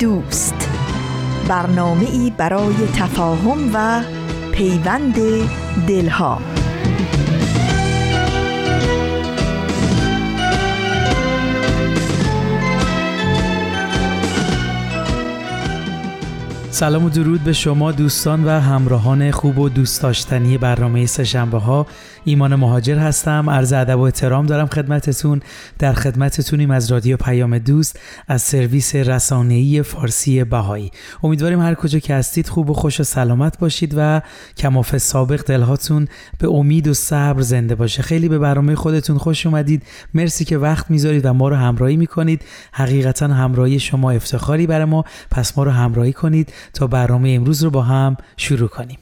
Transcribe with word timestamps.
دوست. 0.00 0.68
برنامه 1.48 2.10
ای 2.10 2.32
برای 2.36 2.74
تفاهم 2.96 3.70
و 3.74 4.02
پیوند 4.52 5.14
دلها. 5.88 6.40
سلام 16.70 17.04
و 17.04 17.08
درود 17.08 17.44
به 17.44 17.52
شما 17.52 17.92
دوستان 17.92 18.44
و 18.44 18.60
همراهان 18.60 19.30
خوب 19.30 19.58
و 19.58 19.68
دوست 19.68 20.02
داشتنی 20.02 20.58
برنامه 20.58 21.06
سهشنبه 21.06 21.58
ها 21.58 21.86
ایمان 22.24 22.54
مهاجر 22.54 22.98
هستم. 22.98 23.50
عرض 23.50 23.72
ادب 23.72 23.98
و 23.98 24.02
احترام 24.02 24.46
دارم 24.46 24.66
خدمتتون. 24.66 25.40
در 25.78 25.92
خدمتتونیم 25.92 26.70
از 26.70 26.92
رادیو 26.92 27.16
پیام 27.16 27.58
دوست 27.58 28.00
از 28.28 28.42
سرویس 28.42 28.94
رسانه‌ای 28.94 29.82
فارسی 29.82 30.44
بهایی. 30.44 30.90
امیدواریم 31.22 31.60
هر 31.60 31.74
کجا 31.74 31.98
که 31.98 32.14
هستید 32.14 32.48
خوب 32.48 32.70
و 32.70 32.74
خوش 32.74 33.00
و 33.00 33.02
سلامت 33.02 33.58
باشید 33.58 33.94
و 33.96 34.22
کماف 34.56 34.98
سابق 34.98 35.42
دلهاتون 35.46 36.08
به 36.38 36.48
امید 36.48 36.88
و 36.88 36.94
صبر 36.94 37.42
زنده 37.42 37.74
باشه. 37.74 38.02
خیلی 38.02 38.28
به 38.28 38.38
برنامه 38.38 38.74
خودتون 38.74 39.18
خوش 39.18 39.46
اومدید. 39.46 39.82
مرسی 40.14 40.44
که 40.44 40.58
وقت 40.58 40.90
می‌ذارید 40.90 41.26
و 41.26 41.32
ما 41.32 41.48
رو 41.48 41.56
همراهی 41.56 41.96
می‌کنید. 41.96 42.42
حقیقتا 42.72 43.26
همراهی 43.28 43.78
شما 43.78 44.10
افتخاری 44.10 44.66
برای 44.66 44.84
ما. 44.84 45.04
پس 45.30 45.58
ما 45.58 45.64
رو 45.64 45.70
همراهی 45.70 46.12
کنید 46.12 46.52
تا 46.74 46.86
برنامه 46.86 47.30
امروز 47.30 47.62
رو 47.64 47.70
با 47.70 47.82
هم 47.82 48.16
شروع 48.36 48.68
کنیم. 48.68 48.98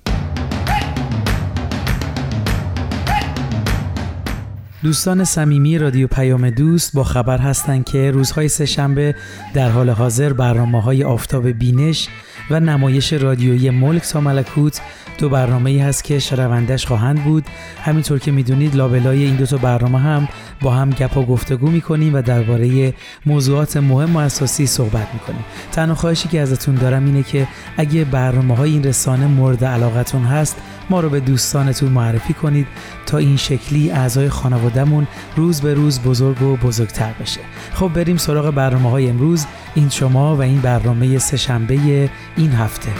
دوستان 4.82 5.24
صمیمی 5.24 5.78
رادیو 5.78 6.06
پیام 6.06 6.50
دوست 6.50 6.92
با 6.94 7.04
خبر 7.04 7.38
هستند 7.38 7.84
که 7.84 8.10
روزهای 8.10 8.48
سهشنبه 8.48 9.14
در 9.54 9.68
حال 9.68 9.90
حاضر 9.90 10.32
برنامه 10.32 10.82
های 10.82 11.04
آفتاب 11.04 11.48
بینش 11.48 12.08
و 12.50 12.60
نمایش 12.60 13.12
رادیویی 13.12 13.70
ملک 13.70 14.02
تا 14.02 14.20
ملکوت 14.20 14.80
دو 15.18 15.28
برنامه 15.28 15.70
ای 15.70 15.78
هست 15.78 16.04
که 16.04 16.18
شنوندش 16.18 16.86
خواهند 16.86 17.24
بود. 17.24 17.44
همینطور 17.82 18.18
که 18.18 18.32
می‌دونید 18.32 18.76
لابلای 18.76 19.24
این 19.24 19.36
دو 19.36 19.46
تا 19.46 19.56
برنامه 19.56 19.98
هم 19.98 20.28
با 20.60 20.70
هم 20.70 20.90
گپ 20.90 21.16
و 21.16 21.26
گفتگو 21.26 21.70
می‌کنیم 21.70 22.14
و 22.14 22.22
درباره 22.22 22.94
موضوعات 23.26 23.76
مهم 23.76 24.16
و 24.16 24.18
اساسی 24.18 24.66
صحبت 24.66 25.06
می‌کنیم. 25.14 25.44
تنها 25.72 25.94
خواهشی 25.94 26.28
که 26.28 26.40
ازتون 26.40 26.74
دارم 26.74 27.04
اینه 27.04 27.22
که 27.22 27.48
اگه 27.76 28.04
برنامه 28.04 28.56
های 28.56 28.70
این 28.70 28.84
رسانه 28.84 29.26
مورد 29.26 29.64
علاقتون 29.64 30.24
هست 30.24 30.56
ما 30.90 31.00
رو 31.00 31.10
به 31.10 31.20
دوستانتون 31.20 31.88
معرفی 31.88 32.34
کنید 32.34 32.66
تا 33.06 33.18
این 33.18 33.36
شکلی 33.36 33.90
اعضای 33.90 34.28
خانوادهمون 34.28 35.06
روز 35.36 35.60
به 35.60 35.74
روز 35.74 36.00
بزرگ 36.00 36.42
و 36.42 36.56
بزرگتر 36.56 37.12
بشه. 37.20 37.40
خب 37.74 37.88
بریم 37.88 38.16
سراغ 38.16 38.50
برنامه 38.50 38.90
های 38.90 39.08
امروز. 39.08 39.46
این 39.74 39.88
شما 39.88 40.36
و 40.36 40.42
این 40.42 40.60
برنامه 40.60 41.18
سهشنبه 41.18 42.10
این 42.36 42.52
هفته. 42.52 42.90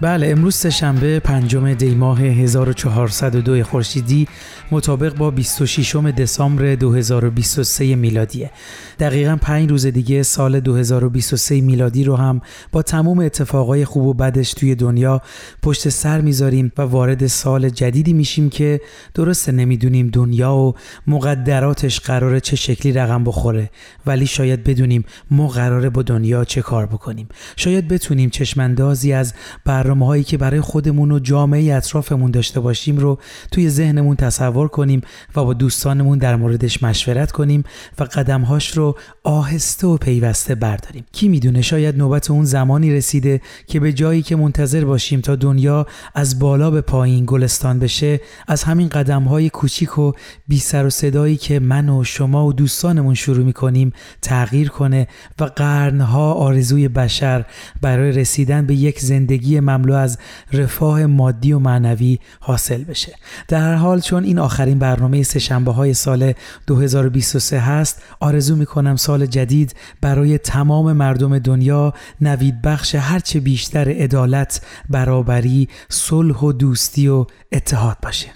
بله 0.00 0.30
امروز 0.30 0.54
سهشنبه 0.54 1.20
پنجم 1.20 1.74
دی 1.74 1.94
ماه 1.94 2.22
1402 2.22 3.64
خورشیدی 3.64 4.28
مطابق 4.70 5.16
با 5.16 5.30
26 5.30 5.96
دسامبر 5.96 6.74
2023 6.74 7.96
میلادیه. 7.96 8.50
دقیقا 8.98 9.36
پنج 9.42 9.70
روز 9.70 9.86
دیگه 9.86 10.22
سال 10.22 10.60
2023 10.60 11.60
میلادی 11.60 12.04
رو 12.04 12.16
هم 12.16 12.40
با 12.72 12.82
تموم 12.82 13.18
اتفاقای 13.18 13.84
خوب 13.84 14.06
و 14.06 14.14
بدش 14.14 14.52
توی 14.52 14.74
دنیا 14.74 15.22
پشت 15.62 15.88
سر 15.88 16.20
می‌ذاریم 16.20 16.72
و 16.78 16.82
وارد 16.82 17.26
سال 17.26 17.68
جدیدی 17.68 18.12
میشیم 18.12 18.50
که 18.50 18.80
درسته 19.14 19.52
نمی‌دونیم 19.52 20.08
دنیا 20.08 20.54
و 20.54 20.74
مقدراتش 21.06 22.00
قراره 22.00 22.40
چه 22.40 22.56
شکلی 22.56 22.92
رقم 22.92 23.24
بخوره 23.24 23.70
ولی 24.06 24.26
شاید 24.26 24.64
بدونیم 24.64 25.04
ما 25.30 25.48
قراره 25.48 25.90
با 25.90 26.02
دنیا 26.02 26.44
چه 26.44 26.62
کار 26.62 26.86
بکنیم. 26.86 27.28
شاید 27.56 27.88
بتونیم 27.88 28.30
چشماندازی 28.30 29.12
از 29.12 29.34
برنامه 29.64 30.06
هایی 30.06 30.24
که 30.24 30.38
برای 30.38 30.60
خودمون 30.60 31.12
و 31.12 31.18
جامعه 31.18 31.74
اطرافمون 31.74 32.30
داشته 32.30 32.60
باشیم 32.60 32.96
رو 32.96 33.18
توی 33.50 33.70
ذهنمون 33.70 34.16
تصور 34.16 34.57
کنیم 34.66 35.00
و 35.36 35.44
با 35.44 35.54
دوستانمون 35.54 36.18
در 36.18 36.36
موردش 36.36 36.82
مشورت 36.82 37.32
کنیم 37.32 37.64
و 37.98 38.04
قدمهاش 38.04 38.70
رو 38.70 38.96
آهسته 39.24 39.86
و 39.86 39.96
پیوسته 39.96 40.54
برداریم. 40.54 41.04
کی 41.12 41.28
می‌دونه 41.28 41.62
شاید 41.62 41.98
نوبت 41.98 42.30
اون 42.30 42.44
زمانی 42.44 42.94
رسیده 42.94 43.40
که 43.66 43.80
به 43.80 43.92
جایی 43.92 44.22
که 44.22 44.36
منتظر 44.36 44.84
باشیم 44.84 45.20
تا 45.20 45.36
دنیا 45.36 45.86
از 46.14 46.38
بالا 46.38 46.70
به 46.70 46.80
پایین 46.80 47.24
گلستان 47.26 47.78
بشه 47.78 48.20
از 48.46 48.62
همین 48.62 48.88
قدم 48.88 49.22
های 49.22 49.50
کوچیک 49.50 49.98
و 49.98 50.12
بی 50.48 50.58
سر 50.58 50.86
و 50.86 50.90
صدایی 50.90 51.36
که 51.36 51.60
من 51.60 51.88
و 51.88 52.04
شما 52.04 52.46
و 52.46 52.52
دوستانمون 52.52 53.14
شروع 53.14 53.44
می‌کنیم 53.44 53.92
تغییر 54.22 54.68
کنه 54.68 55.08
و 55.40 55.44
قرنها 55.44 56.32
آرزوی 56.32 56.88
بشر 56.88 57.44
برای 57.82 58.12
رسیدن 58.12 58.66
به 58.66 58.74
یک 58.74 59.00
زندگی 59.00 59.60
مملو 59.60 59.94
از 59.94 60.18
رفاه 60.52 61.06
مادی 61.06 61.52
و 61.52 61.58
معنوی 61.58 62.18
حاصل 62.40 62.84
بشه. 62.84 63.14
در 63.48 63.60
هر 63.60 63.74
حال 63.74 64.00
چون 64.00 64.24
این 64.24 64.38
آخرین 64.48 64.78
برنامه 64.78 65.22
سهشنبه 65.22 65.72
های 65.72 65.94
سال 65.94 66.32
2023 66.66 67.60
هست. 67.60 68.02
آرزو 68.20 68.56
می‌کنم 68.56 68.96
سال 68.96 69.26
جدید 69.26 69.74
برای 70.00 70.38
تمام 70.38 70.92
مردم 70.92 71.38
دنیا 71.38 71.92
نوید 72.20 72.62
بخش 72.62 72.94
هرچه 72.94 73.40
بیشتر 73.40 73.88
عدالت 73.88 74.60
برابری 74.88 75.68
صلح 75.88 76.36
و 76.36 76.52
دوستی 76.52 77.08
و 77.08 77.26
اتحاد 77.52 77.96
باشه. 78.02 78.28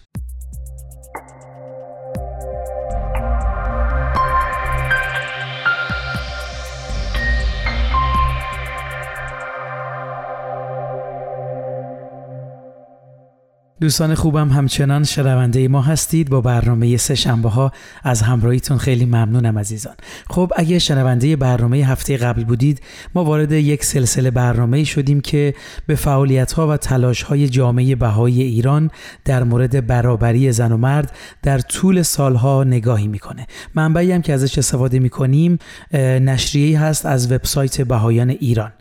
دوستان 13.82 14.15
خوبم 14.15 14.48
همچنان 14.48 15.04
شنونده 15.04 15.69
ما 15.69 15.82
هستید 15.82 16.31
با 16.31 16.41
برنامه 16.41 16.97
سه 16.97 17.15
شنبه 17.15 17.48
ها. 17.48 17.72
از 18.03 18.22
همراهیتون 18.22 18.78
خیلی 18.78 19.04
ممنونم 19.04 19.59
عزیزان. 19.59 19.94
خب 20.31 20.53
اگه 20.56 20.78
شنونده 20.78 21.37
برنامه 21.37 21.76
هفته 21.76 22.16
قبل 22.16 22.44
بودید 22.44 22.81
ما 23.15 23.25
وارد 23.25 23.53
یک 23.53 23.84
سلسله 23.84 24.31
برنامه 24.31 24.84
شدیم 24.84 25.20
که 25.20 25.54
به 25.87 25.94
فعالیت 25.94 26.53
ها 26.53 26.69
و 26.69 26.76
تلاش 26.76 27.22
های 27.22 27.48
جامعه 27.48 27.94
بهایی 27.94 28.43
ایران 28.43 28.91
در 29.25 29.43
مورد 29.43 29.87
برابری 29.87 30.53
زن 30.53 30.72
و 30.72 30.76
مرد 30.76 31.16
در 31.43 31.59
طول 31.59 32.03
سالها 32.03 32.64
نگاهی 32.64 33.09
می‌کنه. 33.09 33.47
منبعی 33.75 34.12
هم 34.12 34.22
که 34.22 34.32
ازش 34.32 34.59
استفاده 34.59 34.99
می‌کنیم 34.99 35.59
نشریه 35.94 36.81
هست 36.81 37.06
از 37.06 37.32
وبسایت 37.32 37.81
بهایان 37.81 38.31
ایران. 38.31 38.72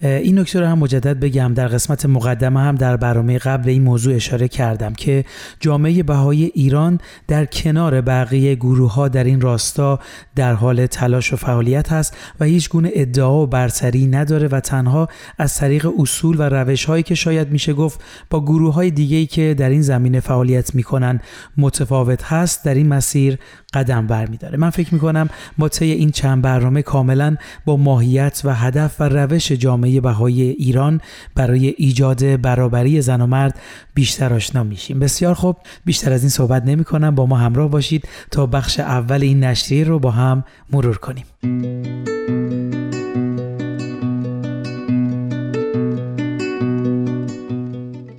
این 0.00 0.38
نکته 0.38 0.60
رو 0.60 0.66
هم 0.66 0.78
مجدد 0.78 1.20
بگم. 1.20 1.54
در 1.54 1.68
قسمت 1.68 2.06
مقدمه 2.06 2.60
هم 2.60 2.74
در 2.74 2.96
برنامه 2.96 3.38
قبل 3.38 3.68
این 3.68 3.82
موضوع 3.82 4.14
اشاره 4.14 4.45
کردم 4.48 4.92
که 4.92 5.24
جامعه 5.60 6.02
بهایی 6.02 6.50
ایران 6.54 7.00
در 7.28 7.44
کنار 7.44 8.00
بقیه 8.00 8.54
گروه 8.54 8.94
ها 8.94 9.08
در 9.08 9.24
این 9.24 9.40
راستا 9.40 10.00
در 10.34 10.52
حال 10.54 10.86
تلاش 10.86 11.32
و 11.32 11.36
فعالیت 11.36 11.92
هست 11.92 12.16
و 12.40 12.44
هیچ 12.44 12.68
گونه 12.68 12.90
ادعا 12.94 13.42
و 13.42 13.46
برتری 13.46 14.06
نداره 14.06 14.48
و 14.48 14.60
تنها 14.60 15.08
از 15.38 15.56
طریق 15.56 15.88
اصول 15.98 16.36
و 16.38 16.42
روش 16.42 16.84
هایی 16.84 17.02
که 17.02 17.14
شاید 17.14 17.50
میشه 17.50 17.72
گفت 17.72 18.00
با 18.30 18.40
گروه 18.40 18.74
های 18.74 18.90
دیگه 18.90 19.26
که 19.26 19.54
در 19.58 19.70
این 19.70 19.82
زمینه 19.82 20.20
فعالیت 20.20 20.74
می‌کنن 20.74 21.20
متفاوت 21.56 22.24
هست 22.24 22.64
در 22.64 22.74
این 22.74 22.88
مسیر 22.88 23.38
قدم 23.74 24.06
برمیداره. 24.06 24.58
من 24.58 24.70
فکر 24.70 24.94
می‌کنم 24.94 25.28
ما 25.58 25.68
طی 25.68 25.90
این 25.90 26.10
چند 26.10 26.42
برنامه 26.42 26.82
کاملا 26.82 27.36
با 27.64 27.76
ماهیت 27.76 28.40
و 28.44 28.54
هدف 28.54 29.00
و 29.00 29.08
روش 29.08 29.52
جامعه 29.52 30.00
بهایی 30.00 30.42
ایران 30.42 31.00
برای 31.34 31.74
ایجاد 31.78 32.40
برابری 32.40 33.02
زن 33.02 33.20
و 33.20 33.26
مرد 33.26 33.60
بیشتر 33.94 34.32
آشنا 34.36 34.62
میشیم. 34.62 34.98
بسیار 34.98 35.34
خوب. 35.34 35.56
بیشتر 35.84 36.12
از 36.12 36.22
این 36.22 36.30
صحبت 36.30 36.62
نمی 36.64 36.84
کنم 36.84 37.14
با 37.14 37.26
ما 37.26 37.36
همراه 37.36 37.70
باشید 37.70 38.08
تا 38.30 38.46
بخش 38.46 38.80
اول 38.80 39.22
این 39.22 39.44
نشریه 39.44 39.84
رو 39.84 39.98
با 39.98 40.10
هم 40.10 40.44
مرور 40.72 40.98
کنیم. 40.98 41.26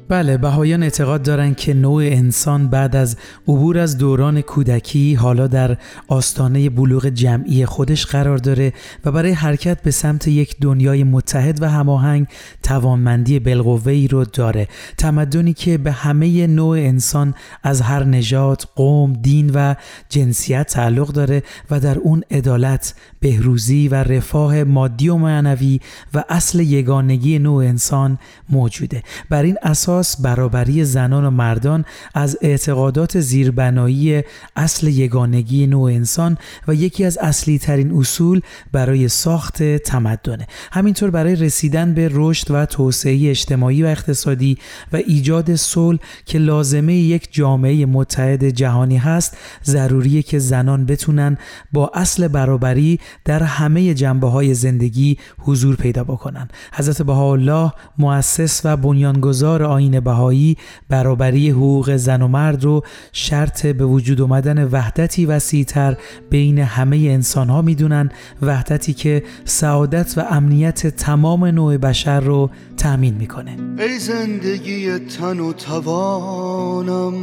بله 0.09 0.38
بهایان 0.38 0.83
اعتقاد 0.83 1.24
دارند 1.24 1.57
که 1.57 1.74
نوع 1.74 2.04
انسان 2.04 2.68
بعد 2.68 2.95
از 2.95 3.18
عبور 3.48 3.77
از 3.77 3.98
دوران 3.98 4.42
کودکی 4.42 5.13
حالا 5.13 5.48
در 5.48 5.77
آستانه 6.07 6.69
بلوغ 6.69 7.06
جمعی 7.06 7.65
خودش 7.65 8.06
قرار 8.06 8.38
داره 8.38 8.74
و 9.06 9.12
برای 9.12 9.31
حرکت 9.31 9.81
به 9.81 9.92
سمت 9.92 10.27
یک 10.27 10.56
دنیای 10.62 11.04
متحد 11.04 11.62
و 11.62 11.69
هماهنگ 11.69 12.27
توانمندی 12.63 13.39
بالقوه 13.39 14.07
رو 14.12 14.25
داره. 14.25 14.68
تمدنی 14.98 15.54
که 15.54 15.77
به 15.77 15.92
همه 15.92 16.48
نوع 16.48 16.77
انسان 16.77 17.33
از 17.63 17.81
هر 17.81 18.04
نژاد، 18.04 18.63
قوم، 18.75 19.13
دین 19.13 19.51
و 19.54 19.75
جنسیت 20.09 20.68
تعلق 20.68 21.07
داره 21.07 21.44
و 21.71 21.80
در 21.80 21.98
اون 21.98 22.24
عدالت، 22.31 22.94
بهروزی 23.19 23.88
و 23.88 23.95
رفاه 23.95 24.63
مادی 24.63 25.09
و 25.09 25.15
معنوی 25.15 25.80
و 26.13 26.24
اصل 26.30 26.59
یگانگی 26.59 27.39
نوع 27.39 27.63
انسان 27.63 28.19
موجوده. 28.50 29.04
بر 29.30 29.44
این 29.44 29.57
اساس 29.63 29.96
برابری 30.21 30.85
زنان 30.85 31.25
و 31.25 31.29
مردان 31.29 31.85
از 32.13 32.38
اعتقادات 32.41 33.19
زیربنایی 33.19 34.23
اصل 34.55 34.88
یگانگی 34.88 35.67
نوع 35.67 35.91
انسان 35.91 36.38
و 36.67 36.73
یکی 36.73 37.05
از 37.05 37.17
اصلی 37.17 37.59
ترین 37.59 37.91
اصول 37.91 38.41
برای 38.71 39.07
ساخت 39.07 39.63
تمدنه. 39.63 40.47
همینطور 40.71 41.09
برای 41.09 41.35
رسیدن 41.35 41.94
به 41.94 42.09
رشد 42.13 42.51
و 42.51 42.65
توسعه 42.65 43.29
اجتماعی 43.29 43.83
و 43.83 43.85
اقتصادی 43.85 44.57
و 44.94 44.95
ایجاد 44.95 45.55
صلح 45.55 45.99
که 46.25 46.39
لازمه 46.39 46.94
یک 46.94 47.27
جامعه 47.31 47.85
متحد 47.85 48.44
جهانی 48.49 48.97
هست 48.97 49.38
ضروریه 49.65 50.21
که 50.21 50.39
زنان 50.39 50.85
بتونن 50.85 51.38
با 51.71 51.91
اصل 51.94 52.27
برابری 52.27 52.99
در 53.25 53.44
همه 53.44 53.94
جنبه 53.94 54.29
های 54.29 54.53
زندگی 54.53 55.17
حضور 55.39 55.75
پیدا 55.75 56.03
بکنن. 56.03 56.47
حضرت 56.73 57.01
بهاءالله 57.01 57.71
مؤسس 57.97 58.61
و 58.63 58.77
بنیانگذار 58.77 59.63
آین 59.63 59.87
بهایی 59.92 60.57
برابری 60.89 61.50
حقوق 61.50 61.95
زن 61.95 62.22
و 62.22 62.28
مرد 62.28 62.63
رو 62.63 62.84
شرط 63.12 63.66
به 63.66 63.86
وجود 63.86 64.22
اومدن 64.22 64.63
وحدتی 64.63 65.25
وسیعتر 65.25 65.98
بین 66.30 66.60
همه 66.60 66.98
انسان 66.98 67.50
ها 67.50 67.62
می‌دونن 67.62 68.10
وحدتی 68.42 68.94
که 68.94 69.24
سعادت 69.45 70.13
و 70.18 70.22
امنیت 70.30 70.88
تمام 70.88 71.45
نوع 71.45 71.78
بشر 71.78 72.19
رو 72.19 72.50
تأمین 72.78 73.13
می‌کنه. 73.13 73.57
ای 73.80 74.00
زندگی 74.00 75.00
تن 75.00 75.39
و 75.39 75.54
توانم 75.54 77.18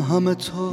همه 0.00 0.34
تو. 0.34 0.72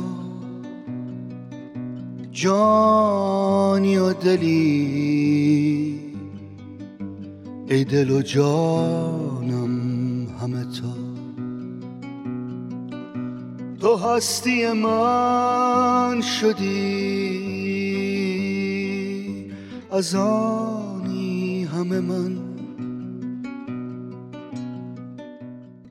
جانی 2.31 3.97
و 3.97 4.13
دلی. 4.13 5.99
ای 7.69 7.83
دل 7.83 8.11
و 8.11 8.21
جانم. 8.21 9.86
تو 13.81 13.95
هستی 13.95 14.67
من 14.67 16.21
شدی. 16.21 17.47
از 19.91 20.15
آنی 20.15 21.63
همه 21.63 21.99
من 21.99 22.56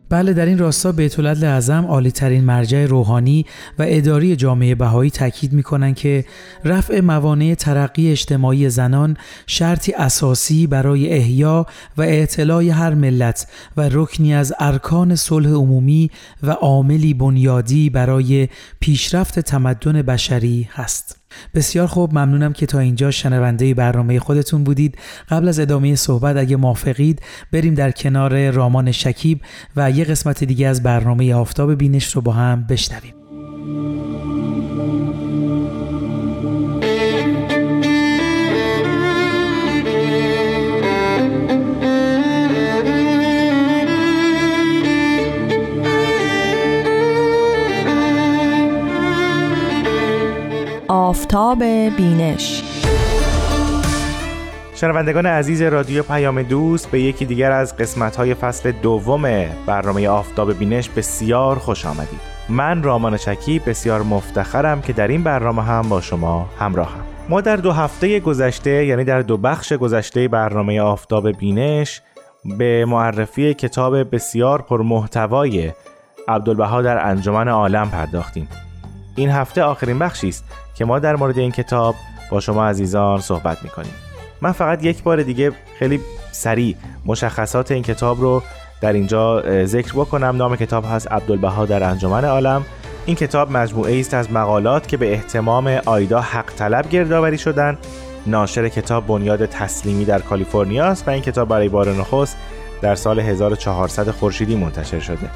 بله 0.09 0.33
در 0.33 0.47
این 0.47 0.59
راستا 0.59 0.93
بیت 0.93 1.19
اعظم 1.19 1.85
عالی 1.85 2.11
ترین 2.11 2.45
مرجع 2.45 2.87
روحانی 2.87 3.47
و 3.79 3.85
اداری 3.89 4.37
جامعه 4.37 4.75
بهایی 4.75 5.11
تاکید 5.11 5.53
می 5.53 5.95
که 5.95 6.25
رفع 6.65 7.01
موانع 7.01 7.55
ترقی 7.55 8.11
اجتماعی 8.11 8.71
زنان 8.71 9.17
شرطی 9.47 9.93
اساسی 9.93 10.67
برای 10.67 11.13
احیا 11.13 11.67
و 11.97 12.03
اعتلاع 12.03 12.65
هر 12.65 12.95
ملت 12.95 13.47
و 13.77 13.89
رکنی 13.93 14.35
از 14.35 14.55
ارکان 14.59 15.15
صلح 15.15 15.51
عمومی 15.51 16.11
و 16.43 16.51
عاملی 16.51 17.15
بنیادی 17.15 17.91
برای 17.91 18.49
پیشرفت 18.81 19.41
تمدن 19.41 20.03
بشری 20.03 20.69
هست. 20.73 21.26
بسیار 21.55 21.87
خوب 21.87 22.13
ممنونم 22.13 22.53
که 22.53 22.67
تا 22.67 22.79
اینجا 22.79 23.11
شنونده 23.11 23.75
برنامه 23.75 24.19
خودتون 24.19 24.65
بودید. 24.65 24.99
قبل 25.29 25.49
از 25.49 25.59
ادامه 25.61 25.95
صحبت 25.95 26.37
اگه 26.37 26.57
موافقید 26.57 27.23
بریم 27.53 27.75
در 27.75 27.91
کنار 27.91 28.51
رامان 28.51 28.93
شکیب 28.93 29.41
و 29.77 29.91
یه 29.91 30.05
قسمت 30.05 30.45
دیگه 30.45 30.67
از 30.67 30.83
برنامه 30.83 31.35
آفتاب 31.35 31.75
بینش 31.75 32.13
رو 32.13 32.21
با 32.21 32.33
هم 32.33 32.67
بشنویم. 32.67 33.15
آفتاب 51.07 51.63
بینش. 51.97 52.63
شنوندگان 54.75 55.27
عزیز 55.27 55.63
رادیو 55.63 56.03
پیام 56.03 56.43
دوست 56.43 56.91
به 56.91 57.01
یکی 57.01 57.25
دیگر 57.25 57.53
از 57.53 57.77
قسمت‌های 57.77 58.35
فصل 58.35 58.73
دوم 58.73 59.23
برنامه 59.67 60.09
آفتاب 60.09 60.59
بینش 60.59 60.89
بسیار 60.89 61.59
خوش 61.59 61.87
آمدید. 61.87 62.21
من 62.49 62.83
رامان 62.83 63.17
شکی 63.17 63.59
بسیار 63.59 64.03
مفتخرم 64.03 64.83
که 64.83 64.93
در 64.93 65.09
این 65.09 65.23
برنامه 65.23 65.63
هم 65.63 65.89
با 65.89 66.01
شما 66.01 66.49
همراهم. 66.59 67.05
ما 67.29 67.41
در 67.41 67.57
دو 67.57 67.73
هفته 67.73 68.21
گذشته 68.21 68.87
یعنی 68.87 69.05
در 69.05 69.23
دو 69.23 69.37
بخش 69.37 69.73
گذشته 69.73 70.29
برنامه 70.29 70.81
آفتاب 70.81 71.31
بینش 71.31 72.03
به 72.59 72.85
معرفی 72.85 73.55
کتاب 73.55 74.15
بسیار 74.15 74.63
پرمحتوای 74.63 75.73
عبدالبها 76.29 76.83
در 76.83 77.07
انجمن 77.07 77.49
عالم 77.49 77.91
پرداختیم. 77.91 78.49
این 79.17 79.31
هفته 79.31 79.63
آخرین 79.63 79.99
بخشی 79.99 80.29
است 80.29 80.45
که 80.75 80.85
ما 80.85 80.99
در 80.99 81.17
مورد 81.17 81.39
این 81.39 81.53
کتاب 81.53 81.95
با 82.31 82.41
شما 82.41 82.67
عزیزان 82.67 83.21
صحبت 83.21 83.63
می‌کنیم. 83.63 83.95
من 84.41 84.53
فقط 84.53 84.85
یک 84.85 85.03
بار 85.03 85.23
دیگه 85.23 85.53
خیلی 85.79 86.01
سریع 86.33 86.77
مشخصات 87.07 87.71
این 87.71 87.83
کتاب 87.83 88.21
رو 88.21 88.43
در 88.81 88.93
اینجا 88.93 89.43
ذکر 89.65 89.93
بکنم. 89.93 90.37
نام 90.37 90.57
کتاب 90.57 90.85
هست 90.91 91.13
عبدالبها 91.13 91.67
در 91.67 91.83
انجمن 91.83 92.25
عالم. 92.25 92.65
این 93.07 93.17
کتاب 93.17 93.53
مجموعه 93.53 94.01
است 94.01 94.15
از 94.15 94.33
مقالات 94.33 94.89
که 94.89 94.97
به 94.97 95.13
احتمام 95.13 95.81
آیدا 95.87 96.21
حق 96.21 96.53
طلب 96.55 96.89
گردآوری 96.89 97.39
شدن. 97.39 97.79
ناشر 98.27 98.69
کتاب 98.69 99.07
بنیاد 99.07 99.47
تسلیمی 99.47 100.05
در 100.05 100.19
کالیفرنیا 100.19 100.85
است 100.85 101.09
و 101.09 101.11
این 101.11 101.23
کتاب 101.23 101.49
برای 101.49 101.69
بار 101.69 101.89
نخست 101.89 102.37
در 102.83 102.95
سال 102.95 103.21
1400 103.21 104.11
خورشیدی 104.11 104.57
منتشر 104.57 105.01
شده. 105.01 105.31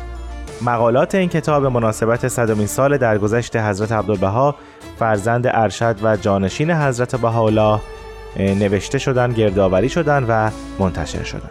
مقالات 0.63 1.15
این 1.15 1.29
کتاب 1.29 1.67
مناسبت 1.67 2.29
صدمین 2.29 2.67
سال 2.67 2.97
درگذشت 2.97 3.57
حضرت 3.57 3.93
عبدالبها 3.93 4.55
فرزند 4.99 5.47
ارشد 5.47 5.97
و 6.03 6.17
جانشین 6.17 6.71
حضرت 6.71 7.17
بهاءالله 7.17 7.81
نوشته 8.37 8.99
شدن 8.99 9.33
گردآوری 9.33 9.89
شدن 9.89 10.25
و 10.29 10.51
منتشر 10.79 11.23
شدن. 11.23 11.51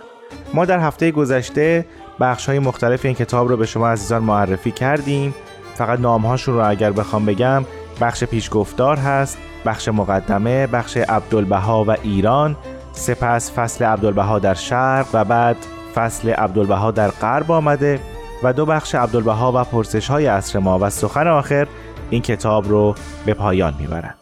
ما 0.53 0.65
در 0.65 0.79
هفته 0.79 1.11
گذشته 1.11 1.85
بخش 2.19 2.45
های 2.45 2.59
مختلف 2.59 3.05
این 3.05 3.13
کتاب 3.13 3.49
رو 3.49 3.57
به 3.57 3.65
شما 3.65 3.89
عزیزان 3.89 4.23
معرفی 4.23 4.71
کردیم. 4.71 5.35
فقط 5.75 5.99
نامهاشون 5.99 6.55
رو 6.55 6.69
اگر 6.69 6.91
بخوام 6.91 7.25
بگم 7.25 7.65
بخش 8.01 8.23
پیشگفتار 8.23 8.97
هست 8.97 9.37
بخش 9.65 9.87
مقدمه 9.87 10.67
بخش 10.67 10.97
عبدالبها 10.97 11.83
و 11.83 11.91
ایران 11.91 12.55
سپس 12.91 13.51
فصل 13.51 13.85
عبدالبها 13.85 14.39
در 14.39 14.53
شرق 14.53 15.07
و 15.13 15.25
بعد 15.25 15.57
فصل 15.95 16.29
عبدالبها 16.29 16.91
در 16.91 17.07
غرب 17.07 17.51
آمده. 17.51 17.99
و 18.43 18.53
دو 18.53 18.65
بخش 18.65 18.95
عبدالبها 18.95 19.51
و 19.55 19.63
پرسش 19.63 20.07
های 20.07 20.25
عصر 20.25 20.59
ما 20.59 20.79
و 20.79 20.89
سخن 20.89 21.27
آخر 21.27 21.67
این 22.09 22.21
کتاب 22.21 22.67
رو 22.67 22.95
به 23.25 23.33
پایان 23.33 23.73
می‌برند. 23.79 24.15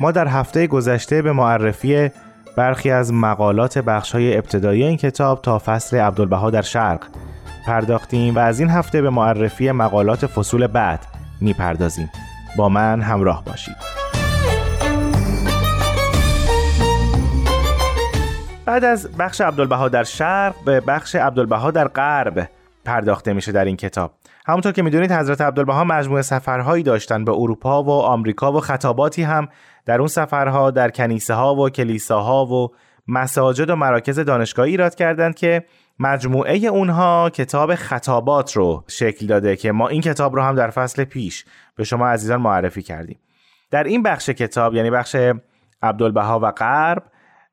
ما 0.00 0.10
در 0.10 0.28
هفته 0.28 0.66
گذشته 0.66 1.22
به 1.22 1.32
معرفی 1.32 2.10
برخی 2.56 2.90
از 2.90 3.12
مقالات 3.12 3.78
بخش 3.78 4.12
های 4.12 4.36
ابتدایی 4.36 4.84
این 4.84 4.96
کتاب 4.96 5.42
تا 5.42 5.58
فصل 5.58 5.96
عبدالبها 5.96 6.50
در 6.50 6.62
شرق 6.62 7.00
پرداختیم 7.66 8.34
و 8.34 8.38
از 8.38 8.60
این 8.60 8.70
هفته 8.70 9.02
به 9.02 9.10
معرفی 9.10 9.70
مقالات 9.70 10.26
فصول 10.26 10.66
بعد 10.66 11.00
می‌پردازیم. 11.40 12.10
با 12.56 12.68
من 12.68 13.00
همراه 13.00 13.44
باشید. 13.44 13.76
بعد 18.64 18.84
از 18.84 19.08
بخش 19.18 19.40
عبدالبها 19.40 19.88
در 19.88 20.04
شرق 20.04 20.54
به 20.64 20.80
بخش 20.80 21.14
عبدالبها 21.14 21.70
در 21.70 21.88
غرب 21.88 22.48
پرداخته 22.86 23.32
میشه 23.32 23.52
در 23.52 23.64
این 23.64 23.76
کتاب. 23.76 24.12
همونطور 24.46 24.72
که 24.72 24.82
می‌دونید 24.82 25.12
حضرت 25.12 25.40
عبدالبها 25.40 25.84
مجموعه 25.84 26.22
سفرهایی 26.22 26.82
داشتن 26.82 27.24
به 27.24 27.32
اروپا 27.32 27.82
و 27.82 27.90
آمریکا 27.90 28.52
و 28.52 28.60
خطاباتی 28.60 29.22
هم 29.22 29.48
در 29.86 29.98
اون 29.98 30.08
سفرها 30.08 30.70
در 30.70 30.90
کنیسه 30.90 31.34
ها 31.34 31.54
و 31.54 31.70
کلیساها 31.70 32.46
و 32.46 32.68
مساجد 33.08 33.70
و 33.70 33.76
مراکز 33.76 34.18
دانشگاهی 34.18 34.70
ایراد 34.70 34.94
کردند 34.94 35.34
که 35.34 35.64
مجموعه 35.98 36.56
اونها 36.56 37.30
کتاب 37.30 37.74
خطابات 37.74 38.56
رو 38.56 38.84
شکل 38.88 39.26
داده 39.26 39.56
که 39.56 39.72
ما 39.72 39.88
این 39.88 40.00
کتاب 40.00 40.36
رو 40.36 40.42
هم 40.42 40.54
در 40.54 40.70
فصل 40.70 41.04
پیش 41.04 41.44
به 41.76 41.84
شما 41.84 42.08
عزیزان 42.08 42.40
معرفی 42.40 42.82
کردیم. 42.82 43.18
در 43.70 43.84
این 43.84 44.02
بخش 44.02 44.30
کتاب 44.30 44.74
یعنی 44.74 44.90
بخش 44.90 45.16
عبدالبها 45.82 46.40
و 46.42 46.50
غرب 46.50 47.02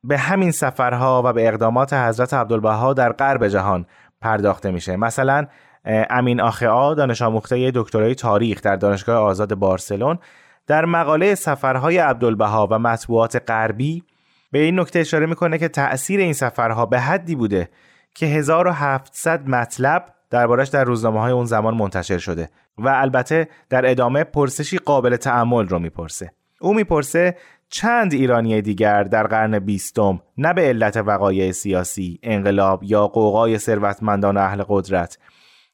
به 0.03 0.17
همین 0.17 0.51
سفرها 0.51 1.21
و 1.25 1.33
به 1.33 1.47
اقدامات 1.47 1.93
حضرت 1.93 2.33
عبدالبها 2.33 2.93
در 2.93 3.11
غرب 3.11 3.47
جهان 3.47 3.85
پرداخته 4.23 4.71
میشه. 4.71 4.95
مثلا 4.95 5.47
امین 5.85 6.41
آخعا 6.41 6.93
دانش 6.93 7.21
آموخته 7.21 7.71
دکترای 7.75 8.15
تاریخ 8.15 8.61
در 8.61 8.75
دانشگاه 8.75 9.17
آزاد 9.17 9.55
بارسلون 9.55 10.19
در 10.67 10.85
مقاله 10.85 11.35
سفرهای 11.35 11.97
عبدالبها 11.97 12.67
و 12.71 12.79
مطبوعات 12.79 13.43
غربی 13.47 14.03
به 14.51 14.59
این 14.59 14.79
نکته 14.79 14.99
اشاره 14.99 15.25
می‌کنه 15.25 15.57
که 15.57 15.67
تأثیر 15.67 16.19
این 16.19 16.33
سفرها 16.33 16.85
به 16.85 16.99
حدی 16.99 17.35
بوده 17.35 17.69
که 18.15 18.25
1700 18.25 19.47
مطلب 19.47 20.05
دربارش 20.29 20.67
در 20.67 20.83
روزنامه 20.83 21.19
های 21.19 21.31
اون 21.31 21.45
زمان 21.45 21.73
منتشر 21.73 22.17
شده 22.17 22.49
و 22.77 22.89
البته 22.89 23.47
در 23.69 23.91
ادامه 23.91 24.23
پرسشی 24.23 24.77
قابل 24.77 25.15
تعمل 25.15 25.67
رو 25.67 25.79
می‌پرسه. 25.79 26.31
او 26.61 26.73
می‌پرسه 26.73 27.35
چند 27.73 28.13
ایرانی 28.13 28.61
دیگر 28.61 29.03
در 29.03 29.27
قرن 29.27 29.59
بیستم 29.59 30.21
نه 30.37 30.53
به 30.53 30.61
علت 30.61 30.97
وقایع 30.97 31.51
سیاسی، 31.51 32.19
انقلاب 32.23 32.83
یا 32.83 33.07
قوقای 33.07 33.57
ثروتمندان 33.57 34.37
اهل 34.37 34.63
قدرت 34.67 35.17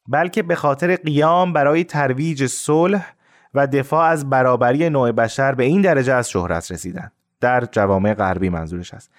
بلکه 0.08 0.42
به 0.42 0.54
خاطر 0.54 0.96
قیام 0.96 1.52
برای 1.52 1.84
ترویج 1.84 2.46
صلح 2.46 3.12
و 3.54 3.66
دفاع 3.66 4.04
از 4.04 4.30
برابری 4.30 4.90
نوع 4.90 5.12
بشر 5.12 5.54
به 5.54 5.64
این 5.64 5.80
درجه 5.82 6.12
از 6.12 6.30
شهرت 6.30 6.72
رسیدند. 6.72 7.12
در 7.40 7.64
جوامع 7.72 8.14
غربی 8.14 8.48
منظورش 8.48 8.94
است. 8.94 9.10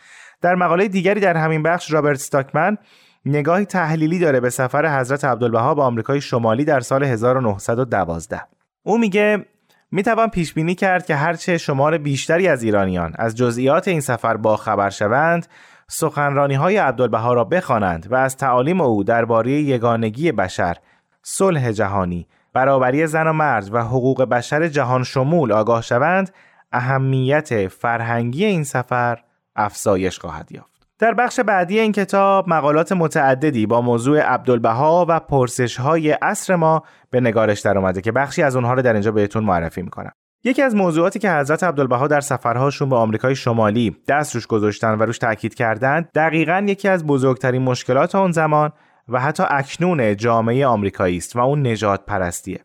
در 0.42 0.56
مقاله 0.56 0.88
دیگری 0.88 1.20
در 1.20 1.38
همین 1.38 1.64
بخش 1.64 1.94
رابرت 1.94 2.20
ستاکمن 2.20 2.78
نگاهی 3.26 3.66
تحلیلی 3.66 4.20
داره 4.20 4.40
به 4.40 4.50
سفر 4.50 5.00
حضرت 5.00 5.26
عبدالبها 5.26 5.76
به 5.76 5.82
آمریکای 5.82 6.22
شمالی 6.22 6.66
در 6.66 6.80
سال 6.80 7.04
1912. 7.04 8.42
او 8.84 8.98
میگه 8.98 9.46
می 9.93 10.03
توان 10.03 10.29
پیش 10.29 10.53
بینی 10.53 10.75
کرد 10.75 11.05
که 11.05 11.15
هرچه 11.15 11.57
شمار 11.57 11.98
بیشتری 11.98 12.48
از 12.48 12.63
ایرانیان 12.63 13.13
از 13.15 13.36
جزئیات 13.36 13.88
این 13.88 14.01
سفر 14.01 14.38
با 14.38 14.57
خبر 14.57 14.89
شوند 14.89 15.48
سخنرانی 15.88 16.53
های 16.53 16.77
عبدالبها 16.77 17.33
را 17.33 17.43
بخوانند 17.43 18.07
و 18.12 18.15
از 18.15 18.38
تعالیم 18.38 18.81
او 18.81 19.03
درباره 19.03 19.51
یگانگی 19.51 20.31
بشر، 20.31 20.77
صلح 21.24 21.71
جهانی، 21.71 22.27
برابری 22.53 23.07
زن 23.07 23.27
و 23.27 23.33
مرد 23.33 23.74
و 23.74 23.81
حقوق 23.81 24.24
بشر 24.24 24.67
جهان 24.67 25.03
شمول 25.03 25.51
آگاه 25.51 25.81
شوند، 25.81 26.33
اهمیت 26.71 27.67
فرهنگی 27.67 28.45
این 28.45 28.63
سفر 28.63 29.19
افزایش 29.55 30.19
خواهد 30.19 30.51
یافت. 30.51 30.71
در 31.01 31.13
بخش 31.13 31.39
بعدی 31.39 31.79
این 31.79 31.91
کتاب 31.91 32.50
مقالات 32.50 32.91
متعددی 32.91 33.65
با 33.65 33.81
موضوع 33.81 34.20
عبدالبها 34.20 35.05
و 35.10 35.20
پرسش 35.20 35.77
های 35.77 36.12
عصر 36.12 36.55
ما 36.55 36.84
به 37.10 37.22
نگارش 37.22 37.60
در 37.60 37.77
اومده 37.77 38.01
که 38.01 38.12
بخشی 38.12 38.43
از 38.43 38.55
اونها 38.55 38.74
رو 38.74 38.81
در 38.81 38.93
اینجا 38.93 39.12
بهتون 39.12 39.43
معرفی 39.43 39.81
می‌کنم. 39.81 40.12
یکی 40.43 40.62
از 40.62 40.75
موضوعاتی 40.75 41.20
که 41.20 41.31
حضرت 41.31 41.63
عبدالبها 41.63 42.08
در 42.08 42.22
سفرهاشون 42.22 42.89
به 42.89 42.96
آمریکای 42.96 43.36
شمالی 43.36 43.98
دست 44.08 44.36
روش 44.36 44.48
گذاشتن 44.48 44.93
و 44.93 45.03
روش 45.03 45.17
تاکید 45.17 45.53
کردند 45.53 46.10
دقیقا 46.15 46.65
یکی 46.67 46.88
از 46.88 47.05
بزرگترین 47.05 47.62
مشکلات 47.62 48.15
آن 48.15 48.31
زمان 48.31 48.72
و 49.10 49.20
حتی 49.20 49.43
اکنون 49.50 50.15
جامعه 50.15 50.65
آمریکایی 50.65 51.17
است 51.17 51.36
و 51.36 51.39
اون 51.39 51.67
نجات 51.67 52.05
پرستیه. 52.05 52.60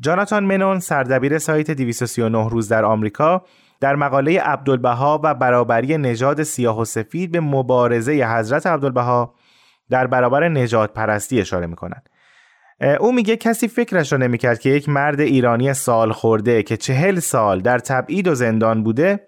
جاناتان 0.00 0.44
منون 0.44 0.78
سردبیر 0.78 1.38
سایت 1.38 1.70
239 1.70 2.48
روز 2.48 2.68
در 2.68 2.84
آمریکا 2.84 3.42
در 3.80 3.96
مقاله 3.96 4.40
عبدالبها 4.40 5.20
و 5.24 5.34
برابری 5.34 5.98
نژاد 5.98 6.42
سیاه 6.42 6.80
و 6.80 6.84
سفید 6.84 7.32
به 7.32 7.40
مبارزه 7.40 8.12
حضرت 8.12 8.66
عبدالبها 8.66 9.34
در 9.90 10.06
برابر 10.06 10.48
نجات 10.48 10.92
پرستی 10.92 11.40
اشاره 11.40 11.66
می‌کنند. 11.66 12.08
او 13.00 13.12
میگه 13.12 13.36
کسی 13.36 13.68
فکرش 13.68 14.12
را 14.12 14.18
نمی‌کرد 14.18 14.58
که 14.58 14.70
یک 14.70 14.88
مرد 14.88 15.20
ایرانی 15.20 15.74
سال 15.74 16.12
خورده 16.12 16.62
که 16.62 16.76
چهل 16.76 17.18
سال 17.18 17.60
در 17.60 17.78
تبعید 17.78 18.28
و 18.28 18.34
زندان 18.34 18.82
بوده 18.82 19.20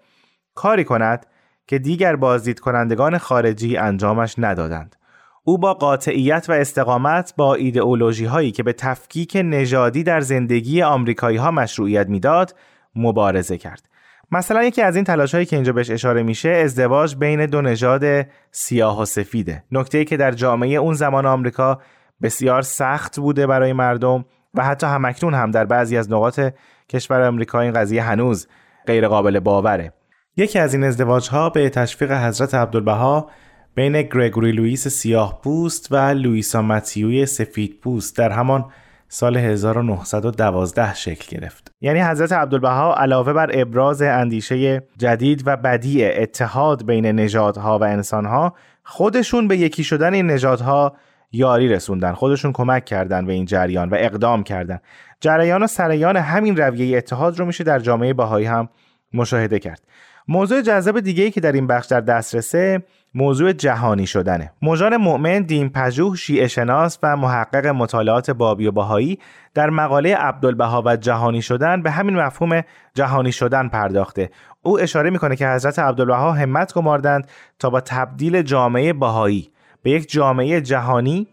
کاری 0.54 0.84
کند 0.84 1.26
که 1.66 1.78
دیگر 1.78 2.16
بازدید 2.16 2.60
کنندگان 2.60 3.18
خارجی 3.18 3.76
انجامش 3.76 4.34
ندادند. 4.38 4.96
او 5.44 5.58
با 5.58 5.74
قاطعیت 5.74 6.46
و 6.48 6.52
استقامت 6.52 7.34
با 7.36 7.54
ایدئولوژی 7.54 8.24
هایی 8.24 8.52
که 8.52 8.62
به 8.62 8.72
تفکیک 8.72 9.36
نژادی 9.44 10.02
در 10.02 10.20
زندگی 10.20 10.82
آمریکایی 10.82 11.36
ها 11.36 11.50
مشروعیت 11.50 12.08
می‌داد 12.08 12.54
مبارزه 12.96 13.58
کرد. 13.58 13.88
مثلا 14.30 14.64
یکی 14.64 14.83
از 14.83 14.97
این 14.97 15.04
تلاش 15.04 15.35
هایی 15.35 15.47
که 15.47 15.56
اینجا 15.56 15.73
بهش 15.73 15.90
اشاره 15.90 16.23
میشه 16.23 16.49
ازدواج 16.49 17.16
بین 17.16 17.47
دو 17.47 17.62
نژاد 17.62 18.26
سیاه 18.50 19.00
و 19.00 19.04
سفیده. 19.04 19.64
نکته 19.73 19.99
ای 19.99 20.04
که 20.04 20.16
در 20.16 20.30
جامعه 20.30 20.76
اون 20.76 20.95
زمان 20.95 21.26
آمریکا 21.26 21.80
بسیار 22.23 22.62
سخت 22.62 23.21
بوده 23.21 23.47
برای 23.47 23.73
مردم 23.73 24.25
و 24.54 24.64
حتی 24.64 24.87
همکنون 24.87 25.35
هم 25.35 25.50
در 25.50 25.64
بعضی 25.64 25.97
از 25.97 26.12
نقاط 26.12 26.40
کشور 26.88 27.23
آمریکا 27.23 27.61
این 27.61 27.73
قضیه 27.73 28.02
هنوز 28.02 28.49
غیر 28.87 29.09
قابل 29.09 29.40
باوره. 29.40 29.92
یکی 30.37 30.59
از 30.59 30.75
این 30.75 30.85
ازدواج 30.85 31.28
ها 31.28 31.50
به 31.50 31.71
تشویق 31.71 32.12
حضرت 32.12 32.54
عبدالبها 32.54 33.30
بین 33.75 34.02
گرگوری 34.02 34.52
لوئیس 34.52 34.88
سیاه 34.88 35.40
پوست 35.42 35.92
و 35.92 35.97
لوئیسا 35.97 36.62
متیوی 36.62 37.26
سفید 37.26 37.80
پوست 37.80 38.16
در 38.18 38.30
همان 38.30 38.71
سال 39.08 39.36
1912 39.36 40.94
شکل 40.94 41.36
گرفت. 41.36 41.72
یعنی 41.80 42.00
حضرت 42.00 42.32
عبدالبها 42.32 42.94
علاوه 42.94 43.32
بر 43.32 43.50
ابراز 43.52 44.02
اندیشه 44.02 44.82
جدید 44.98 45.42
و 45.46 45.56
بدیع 45.56 46.10
اتحاد 46.16 46.86
بین 46.86 47.06
نژادها 47.06 47.78
و 47.78 47.84
انسانها 47.84 48.54
خودشون 48.82 49.48
به 49.48 49.56
یکی 49.56 49.84
شدن 49.84 50.14
این 50.14 50.26
نژادها 50.26 50.96
یاری 51.32 51.68
رسوندن 51.68 52.12
خودشون 52.12 52.52
کمک 52.52 52.84
کردن 52.84 53.26
به 53.26 53.32
این 53.32 53.44
جریان 53.44 53.88
و 53.88 53.96
اقدام 53.98 54.42
کردن 54.42 54.78
جریان 55.20 55.62
و 55.62 55.66
سریان 55.66 56.16
همین 56.16 56.56
رویه 56.56 56.98
اتحاد 56.98 57.38
رو 57.38 57.46
میشه 57.46 57.64
در 57.64 57.78
جامعه 57.78 58.12
بهایی 58.14 58.46
هم 58.46 58.68
مشاهده 59.12 59.58
کرد 59.58 59.82
موضوع 60.28 60.62
جذاب 60.62 61.00
دیگه 61.00 61.25
ای 61.25 61.30
که 61.30 61.40
در 61.40 61.52
این 61.52 61.66
بخش 61.66 61.86
در 61.86 62.00
دسترسه 62.00 62.82
موضوع 63.16 63.52
جهانی 63.52 64.06
شدنه. 64.06 64.52
موجان 64.62 64.96
مؤمن 64.96 65.42
دین 65.42 65.68
پژوه 65.68 66.16
شیعه 66.16 66.49
شناس 66.49 66.99
و 67.02 67.16
محقق 67.16 67.66
مطالعات 67.66 68.30
بابی 68.30 68.66
و 68.66 68.73
بهایی 68.73 69.18
در 69.54 69.70
مقاله 69.70 70.16
عبدالبها 70.16 70.82
و 70.87 70.96
جهانی 70.96 71.42
شدن 71.42 71.82
به 71.82 71.90
همین 71.90 72.16
مفهوم 72.16 72.62
جهانی 72.94 73.32
شدن 73.32 73.68
پرداخته. 73.68 74.30
او 74.62 74.80
اشاره 74.80 75.11
می‌کنه 75.11 75.37
که 75.37 75.49
حضرت 75.49 75.78
عبدالبها 75.78 76.32
همت 76.32 76.75
گماردند 76.75 77.28
تا 77.58 77.70
با 77.70 77.80
تبدیل 77.80 78.42
جامعه 78.42 78.92
بهایی 78.92 79.50
به 79.82 79.90
یک 79.90 80.11
جامعه 80.11 80.61
جهانی 80.61 81.26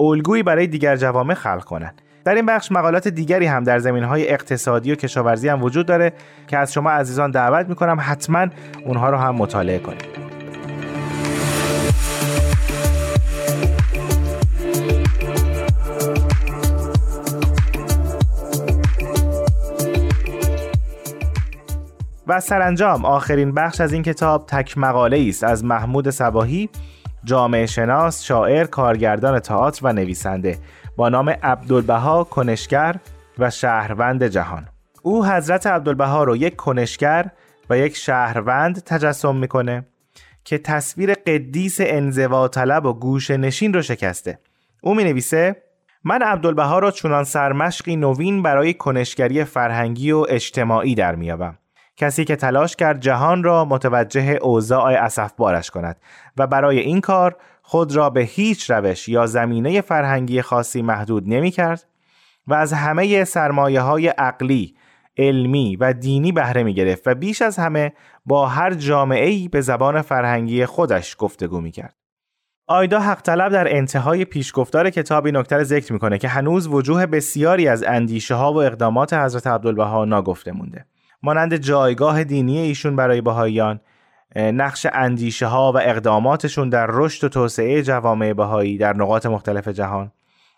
الگویی 0.00 0.42
برای 0.42 0.66
دیگر 0.66 0.96
جوامع 0.96 1.34
خلق 1.34 1.64
کنند. 1.64 2.02
در 2.24 2.34
این 2.34 2.46
بخش 2.46 2.72
مقالات 2.72 3.08
دیگری 3.08 3.46
هم 3.46 3.64
در 3.64 3.78
زمین 3.78 4.04
های 4.04 4.28
اقتصادی 4.28 4.92
و 4.92 4.94
کشاورزی 4.94 5.48
هم 5.48 5.62
وجود 5.62 5.86
داره 5.86 6.12
که 6.48 6.58
از 6.58 6.72
شما 6.72 6.90
عزیزان 6.90 7.30
دعوت 7.30 7.68
می‌کنم 7.68 7.98
حتما 8.00 8.46
اونها 8.86 9.10
رو 9.10 9.16
هم 9.16 9.34
مطالعه 9.34 9.78
کنید. 9.78 10.29
و 22.30 22.40
سرانجام 22.40 23.04
آخرین 23.04 23.52
بخش 23.52 23.80
از 23.80 23.92
این 23.92 24.02
کتاب 24.02 24.46
تک 24.46 24.78
مقاله 24.78 25.26
است 25.28 25.44
از 25.44 25.64
محمود 25.64 26.10
سباهی 26.10 26.68
جامعه 27.24 27.66
شناس، 27.66 28.22
شاعر، 28.22 28.64
کارگردان 28.64 29.40
تئاتر 29.40 29.86
و 29.86 29.92
نویسنده 29.92 30.58
با 30.96 31.08
نام 31.08 31.28
عبدالبها 31.28 32.24
کنشگر 32.24 32.96
و 33.38 33.50
شهروند 33.50 34.24
جهان. 34.24 34.68
او 35.02 35.26
حضرت 35.26 35.66
عبدالبها 35.66 36.24
رو 36.24 36.36
یک 36.36 36.56
کنشگر 36.56 37.30
و 37.70 37.78
یک 37.78 37.96
شهروند 37.96 38.82
تجسم 38.84 39.36
می‌کنه 39.36 39.86
که 40.44 40.58
تصویر 40.58 41.14
قدیس 41.14 41.76
انزوا 41.80 42.48
طلب 42.48 42.86
و 42.86 42.92
گوش 42.92 43.30
نشین 43.30 43.74
رو 43.74 43.82
شکسته. 43.82 44.38
او 44.82 44.94
می 44.94 45.04
نویسه 45.04 45.56
من 46.04 46.22
عبدالبها 46.22 46.78
را 46.78 46.90
چونان 46.90 47.24
سرمشقی 47.24 47.96
نوین 47.96 48.42
برای 48.42 48.74
کنشگری 48.74 49.44
فرهنگی 49.44 50.12
و 50.12 50.26
اجتماعی 50.28 50.94
در 50.94 51.14
میابم. 51.14 51.56
کسی 52.00 52.24
که 52.24 52.36
تلاش 52.36 52.76
کرد 52.76 53.00
جهان 53.00 53.42
را 53.42 53.64
متوجه 53.64 54.38
اوضاع 54.42 55.08
بارش 55.36 55.70
کند 55.70 55.96
و 56.36 56.46
برای 56.46 56.78
این 56.78 57.00
کار 57.00 57.36
خود 57.62 57.96
را 57.96 58.10
به 58.10 58.20
هیچ 58.20 58.70
روش 58.70 59.08
یا 59.08 59.26
زمینه 59.26 59.80
فرهنگی 59.80 60.42
خاصی 60.42 60.82
محدود 60.82 61.28
نمی 61.28 61.50
کرد 61.50 61.86
و 62.46 62.54
از 62.54 62.72
همه 62.72 63.24
سرمایه 63.24 63.80
های 63.80 64.08
عقلی، 64.08 64.74
علمی 65.18 65.76
و 65.76 65.92
دینی 65.92 66.32
بهره 66.32 66.62
می 66.62 66.74
گرفت 66.74 67.02
و 67.06 67.14
بیش 67.14 67.42
از 67.42 67.58
همه 67.58 67.92
با 68.26 68.46
هر 68.46 68.74
جامعه 68.74 69.28
ای 69.28 69.48
به 69.48 69.60
زبان 69.60 70.02
فرهنگی 70.02 70.66
خودش 70.66 71.16
گفتگو 71.18 71.60
می 71.60 71.70
کرد. 71.70 71.94
آیدا 72.66 73.00
حق 73.00 73.22
طلب 73.22 73.52
در 73.52 73.76
انتهای 73.76 74.24
پیشگفتار 74.24 74.90
کتابی 74.90 75.32
نکته 75.32 75.64
ذکر 75.64 75.92
می‌کنه 75.92 76.18
که 76.18 76.28
هنوز 76.28 76.66
وجوه 76.66 77.06
بسیاری 77.06 77.68
از 77.68 77.82
اندیشه 77.82 78.34
ها 78.34 78.52
و 78.52 78.62
اقدامات 78.62 79.14
حضرت 79.14 79.46
عبدالبها 79.46 80.04
ناگفته 80.04 80.52
مونده. 80.52 80.86
مانند 81.22 81.56
جایگاه 81.56 82.24
دینی 82.24 82.58
ایشون 82.58 82.96
برای 82.96 83.20
بهاییان 83.20 83.80
نقش 84.36 84.86
اندیشه 84.92 85.46
ها 85.46 85.72
و 85.72 85.78
اقداماتشون 85.78 86.68
در 86.68 86.86
رشد 86.90 87.24
و 87.24 87.28
توسعه 87.28 87.82
جوامع 87.82 88.32
بهایی 88.32 88.78
در 88.78 88.96
نقاط 88.96 89.26
مختلف 89.26 89.68
جهان 89.68 90.12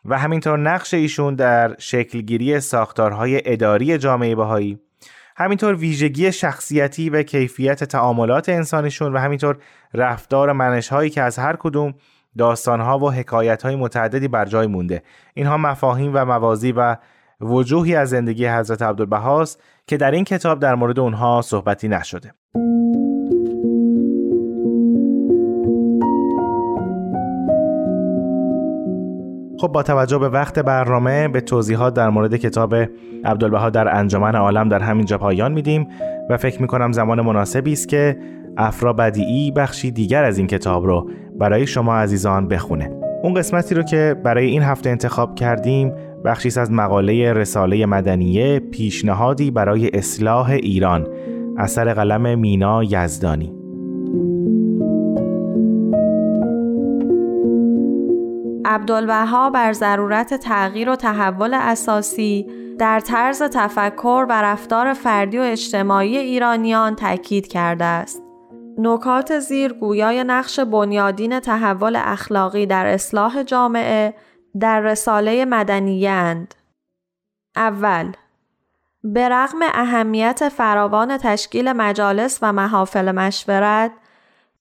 و 0.05 0.19
همینطور 0.19 0.59
نقش 0.59 0.95
ایشون 0.95 1.35
در 1.35 1.77
شکلگیری 1.79 2.61
ساختارهای 2.61 3.43
اداری 3.45 3.99
جامعه 3.99 4.35
بهایی 4.35 4.79
همینطور 5.37 5.75
ویژگی 5.75 6.33
شخصیتی 6.33 7.11
و 7.11 7.23
کیفیت 7.23 7.85
تعاملات 7.85 8.49
انسانیشون 8.49 9.13
و 9.13 9.19
همینطور 9.19 9.59
رفتار 9.95 10.53
منش 10.53 10.89
هایی 10.89 11.11
که 11.11 11.23
از 11.23 11.39
هر 11.39 11.57
کدوم 11.57 11.95
داستانها 12.39 12.99
و 12.99 13.11
حکایتهای 13.11 13.77
متعددی 13.77 14.29
بر 14.29 14.45
جای 14.45 14.67
مونده. 14.67 15.03
اینها 15.35 15.57
مفاهیم 15.57 16.11
و 16.15 16.25
موازی 16.25 16.73
و 16.73 16.97
وجوهی 17.43 17.95
از 17.95 18.11
زندگی 18.11 18.47
حضرت 18.47 18.83
عبدالبهاست 18.83 19.63
که 19.87 19.97
در 19.97 20.11
این 20.11 20.25
کتاب 20.25 20.59
در 20.59 20.75
مورد 20.75 21.01
اونها 21.01 21.43
صحبتی 21.43 21.89
نشده. 21.89 22.33
خب 29.59 29.69
با 29.69 29.83
توجه 29.83 30.19
به 30.19 30.29
وقت 30.29 30.59
برنامه 30.59 31.29
به 31.29 31.41
توضیحات 31.41 31.95
در 31.95 32.11
مورد 32.11 32.37
کتاب 32.37 32.75
عبدالبها 33.25 33.71
در 33.71 33.97
انجمن 33.97 34.35
عالم 34.35 34.69
در 34.69 34.79
همینجا 34.79 35.19
پایان 35.19 35.53
میدیم 35.53 35.89
و 36.31 36.37
فکر 36.37 36.61
می‌کنم 36.63 36.93
زمان 36.93 37.21
مناسبی 37.21 37.73
است 37.73 37.89
که 37.89 38.19
افرا 38.57 38.93
بدیعی 38.93 39.51
بخشی 39.51 39.91
دیگر 39.91 40.25
از 40.25 40.39
این 40.39 40.47
کتاب 40.47 40.87
رو 40.87 41.11
برای 41.39 41.67
شما 41.67 41.97
عزیزان 41.97 42.49
بخونه. 42.49 42.91
اون 43.23 43.35
قسمتی 43.35 43.75
رو 43.75 43.83
که 43.83 44.17
برای 44.25 44.47
این 44.47 44.63
هفته 44.63 44.91
انتخاب 44.91 45.35
کردیم 45.35 45.93
بخشی 46.25 46.61
از 46.61 46.73
مقاله 46.73 47.33
رساله 47.33 47.87
مدنیه 47.87 48.59
پیشنهادی 48.59 49.51
برای 49.51 49.91
اصلاح 49.95 50.51
ایران 50.51 51.09
اثر 51.59 51.95
قلم 51.95 52.39
مینا 52.39 52.85
یزدانی 52.85 53.53
عبدالبها 58.65 59.51
بر 59.51 59.73
ضرورت 59.73 60.35
تغییر 60.35 60.91
و 60.91 60.97
تحول 60.97 61.55
اساسی 61.55 62.47
در 62.79 63.01
طرز 63.01 63.43
تفکر 63.43 64.27
و 64.29 64.43
رفتار 64.43 64.93
فردی 64.93 65.39
و 65.39 65.43
اجتماعی 65.43 66.17
ایرانیان 66.17 66.95
تاکید 66.95 67.47
کرده 67.47 67.85
است. 67.85 68.23
نکات 68.79 69.39
زیر 69.39 69.73
گویای 69.73 70.25
نقش 70.25 70.61
بنیادین 70.61 71.41
تحول 71.41 71.97
اخلاقی 71.97 72.67
در 72.67 72.87
اصلاح 72.87 73.43
جامعه 73.43 74.15
در 74.61 74.81
رساله 74.81 75.45
مدنیه 75.45 76.11
اند. 76.11 76.55
اول 77.57 78.13
به 79.05 79.29
رغم 79.29 79.59
اهمیت 79.63 80.49
فراوان 80.49 81.19
تشکیل 81.19 81.73
مجالس 81.73 82.39
و 82.43 82.53
محافل 82.53 83.13
مشورت 83.13 83.93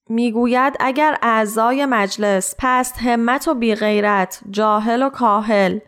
می‌گوید 0.09 0.77
اگر 0.79 1.17
اعضای 1.21 1.85
مجلس 1.85 2.55
پست 2.59 2.97
همت 2.97 3.47
و 3.47 3.53
بیغیرت 3.53 4.41
جاهل 4.49 5.03
و 5.03 5.09
کاهل 5.09 5.79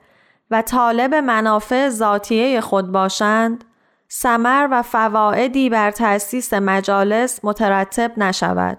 و 0.51 0.62
طالب 0.62 1.15
منافع 1.15 1.89
ذاتیه 1.89 2.62
خود 2.62 2.91
باشند 2.91 3.63
سمر 4.07 4.67
و 4.72 4.81
فوائدی 4.81 5.69
بر 5.69 5.91
تأسیس 5.91 6.53
مجالس 6.53 7.39
مترتب 7.45 8.12
نشود. 8.17 8.77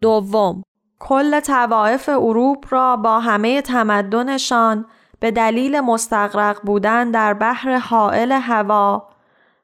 دوم 0.00 0.62
کل 1.02 1.40
توائف 1.40 2.08
اروپ 2.08 2.66
را 2.70 2.96
با 2.96 3.20
همه 3.20 3.62
تمدنشان 3.62 4.86
به 5.20 5.30
دلیل 5.30 5.80
مستقرق 5.80 6.60
بودن 6.62 7.10
در 7.10 7.34
بحر 7.34 7.76
حائل 7.76 8.32
هوا 8.32 9.08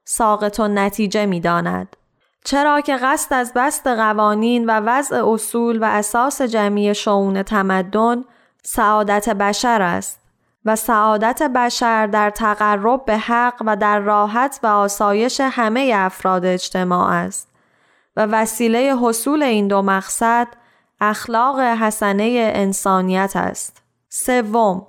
ساقط 0.05 0.61
و 0.61 0.69
نتیجه 0.69 1.27
می 1.27 1.41
داند. 1.41 1.97
چرا 2.45 2.81
که 2.81 2.97
قصد 2.97 3.35
از 3.35 3.53
بست 3.57 3.87
قوانین 3.87 4.67
و 4.67 4.71
وضع 4.71 5.29
اصول 5.29 5.79
و 5.83 5.85
اساس 5.85 6.43
جمعی 6.43 6.95
شعون 6.95 7.43
تمدن 7.43 8.25
سعادت 8.63 9.29
بشر 9.29 9.83
است 9.83 10.21
و 10.65 10.77
سعادت 10.77 11.43
بشر 11.43 12.07
در 12.07 12.31
تقرب 12.31 13.05
به 13.05 13.19
حق 13.19 13.63
و 13.67 13.77
در 13.77 13.99
راحت 13.99 14.61
و 14.63 14.67
آسایش 14.67 15.41
همه 15.41 15.93
افراد 15.95 16.45
اجتماع 16.45 17.11
است 17.11 17.49
و 18.17 18.27
وسیله 18.27 18.97
حصول 19.03 19.43
این 19.43 19.69
دو 19.69 19.83
مقصد 19.83 20.49
اخلاق 21.01 21.61
حسنه 21.61 22.53
انسانیت 22.55 23.33
است. 23.35 23.83
سوم 24.09 24.87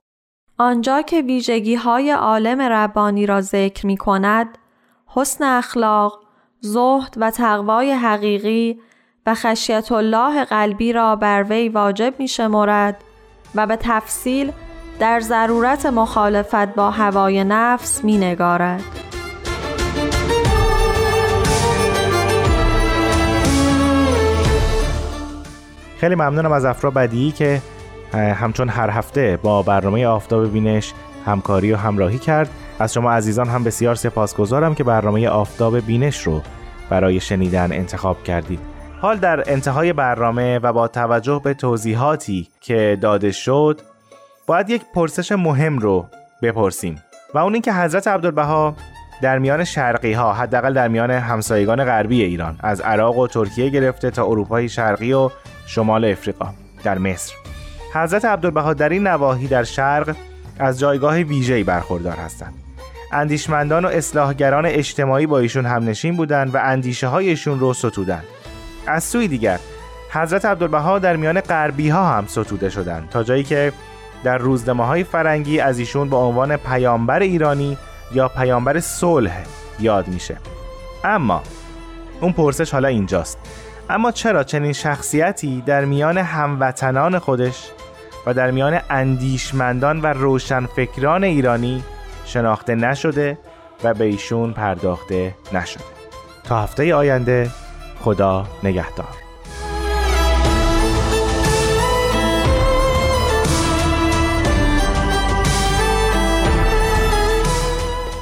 آنجا 0.58 1.02
که 1.02 1.22
ویژگی 1.22 1.76
های 1.76 2.12
عالم 2.12 2.62
ربانی 2.62 3.26
را 3.26 3.42
ذکر 3.42 3.86
می 3.86 3.98
کند 3.98 4.58
حسن 5.08 5.44
اخلاق 5.44 6.20
زهد 6.62 7.14
و 7.18 7.32
تقوای 7.32 7.92
حقیقی 7.92 8.80
و 9.26 9.36
خشیت 9.36 9.92
الله 9.92 10.46
قلبی 10.46 10.94
را 10.94 11.16
بر 11.16 11.46
وی 11.50 11.70
واجب 11.70 12.14
می 12.20 12.28
شمارد 12.28 13.04
و 13.56 13.68
به 13.68 13.76
تفصیل 13.76 14.52
در 15.00 15.20
ضرورت 15.20 15.86
مخالفت 15.86 16.76
با 16.76 16.92
هوای 16.92 17.44
نفس 17.44 18.04
می 18.04 18.18
نگارد. 18.18 18.84
خیلی 26.00 26.16
ممنونم 26.16 26.52
از 26.52 26.66
افرا 26.66 26.92
بدیعی 26.92 27.32
که 27.32 27.62
همچون 28.14 28.70
هر 28.70 28.90
هفته 28.90 29.40
با 29.44 29.64
برنامه 29.64 30.08
آفتاب 30.08 30.52
بینش 30.52 30.94
همکاری 31.26 31.72
و 31.72 31.78
همراهی 31.78 32.18
کرد. 32.18 32.50
از 32.80 32.94
شما 32.94 33.12
عزیزان 33.12 33.48
هم 33.48 33.64
بسیار 33.64 33.96
سپاسگزارم 33.96 34.76
که 34.76 34.84
برنامه 34.84 35.28
آفتاب 35.28 35.80
بینش 35.80 36.22
رو 36.22 36.42
برای 36.90 37.20
شنیدن 37.20 37.72
انتخاب 37.72 38.24
کردید. 38.24 38.60
حال 39.02 39.18
در 39.18 39.52
انتهای 39.52 39.94
برنامه 39.94 40.60
و 40.60 40.74
با 40.74 40.88
توجه 40.88 41.42
به 41.44 41.54
توضیحاتی 41.54 42.48
که 42.62 42.98
داده 43.02 43.32
شد 43.32 43.82
باید 44.48 44.70
یک 44.70 44.82
پرسش 44.96 45.32
مهم 45.32 45.80
رو 45.80 46.06
بپرسیم 46.42 47.04
و 47.34 47.38
اون 47.38 47.54
اینکه 47.54 47.74
حضرت 47.74 48.08
عبدالبها 48.08 48.76
در 49.22 49.40
میان 49.40 49.64
شرقی 49.64 50.14
ها 50.14 50.34
حداقل 50.34 50.74
در 50.74 50.88
میان 50.88 51.12
همسایگان 51.12 51.86
غربی 51.86 52.24
ایران 52.24 52.60
از 52.60 52.82
عراق 52.82 53.18
و 53.18 53.28
ترکیه 53.28 53.70
گرفته 53.70 54.12
تا 54.12 54.26
اروپای 54.26 54.70
شرقی 54.70 55.14
و 55.14 55.30
شمال 55.70 56.06
افریقا 56.06 56.54
در 56.84 56.98
مصر. 56.98 57.34
حضرت 57.94 58.26
عبدالبها 58.26 58.74
در 58.74 58.90
این 58.90 59.08
نواحی 59.08 59.48
در 59.48 59.64
شرق 59.64 60.16
از 60.60 60.80
جایگاه 60.80 61.16
ویژه‌ای 61.18 61.64
برخوردار 61.64 62.18
هستند. 62.18 62.54
اندیشمندان 63.12 63.86
و 63.86 63.88
اصلاحگران 63.88 64.66
اجتماعی 64.66 65.26
با 65.26 65.40
ایشون 65.40 65.66
همنشین 65.66 66.18
بودند 66.18 66.56
و 66.56 66.60
اندیشه 66.64 67.08
هایشون 67.08 67.60
رو 67.60 67.74
ستودند. 67.74 68.24
از 68.88 69.04
سوی 69.04 69.28
دیگر 69.28 69.60
حضرت 70.12 70.46
عبدالبها 70.46 71.00
در 71.00 71.16
میان 71.16 71.42
غربی 71.42 71.90
ها 71.90 72.08
هم 72.08 72.28
ستوده 72.28 72.70
شدند 72.70 73.10
تا 73.10 73.24
جایی 73.24 73.44
که 73.44 73.72
در 74.24 74.38
روزنامه 74.38 74.86
های 74.86 75.04
فرنگی 75.04 75.60
از 75.60 75.80
ایشون 75.80 76.10
به 76.10 76.16
عنوان 76.16 76.58
پیامبر 76.58 77.20
ایرانی 77.20 77.78
یا 78.14 78.28
پیامبر 78.28 78.80
صلح 78.80 79.44
یاد 79.80 80.08
میشه. 80.08 80.38
اما 81.04 81.44
اون 82.22 82.32
پرسش 82.32 82.72
حالا 82.72 82.88
اینجاست. 82.88 83.38
اما 83.90 84.12
چرا 84.12 84.44
چنین 84.44 84.74
شخصیتی 84.74 85.62
در 85.62 85.86
میان 85.86 86.18
هموطنان 86.18 87.20
خودش 87.20 87.70
و 88.26 88.34
در 88.34 88.52
میان 88.52 88.80
اندیشمندان 88.90 90.02
و 90.02 90.06
روشنفکران 90.06 91.24
ایرانی 91.24 91.84
شناخته 92.26 92.76
نشده 92.76 93.38
و 93.84 93.94
به 93.94 94.06
ایشون 94.06 94.54
پرداخته 94.54 95.36
نشده؟ 95.54 95.84
تا 96.44 96.62
هفته 96.64 96.96
آینده 96.96 97.50
خدا 98.02 98.46
نگهدار. 98.64 99.29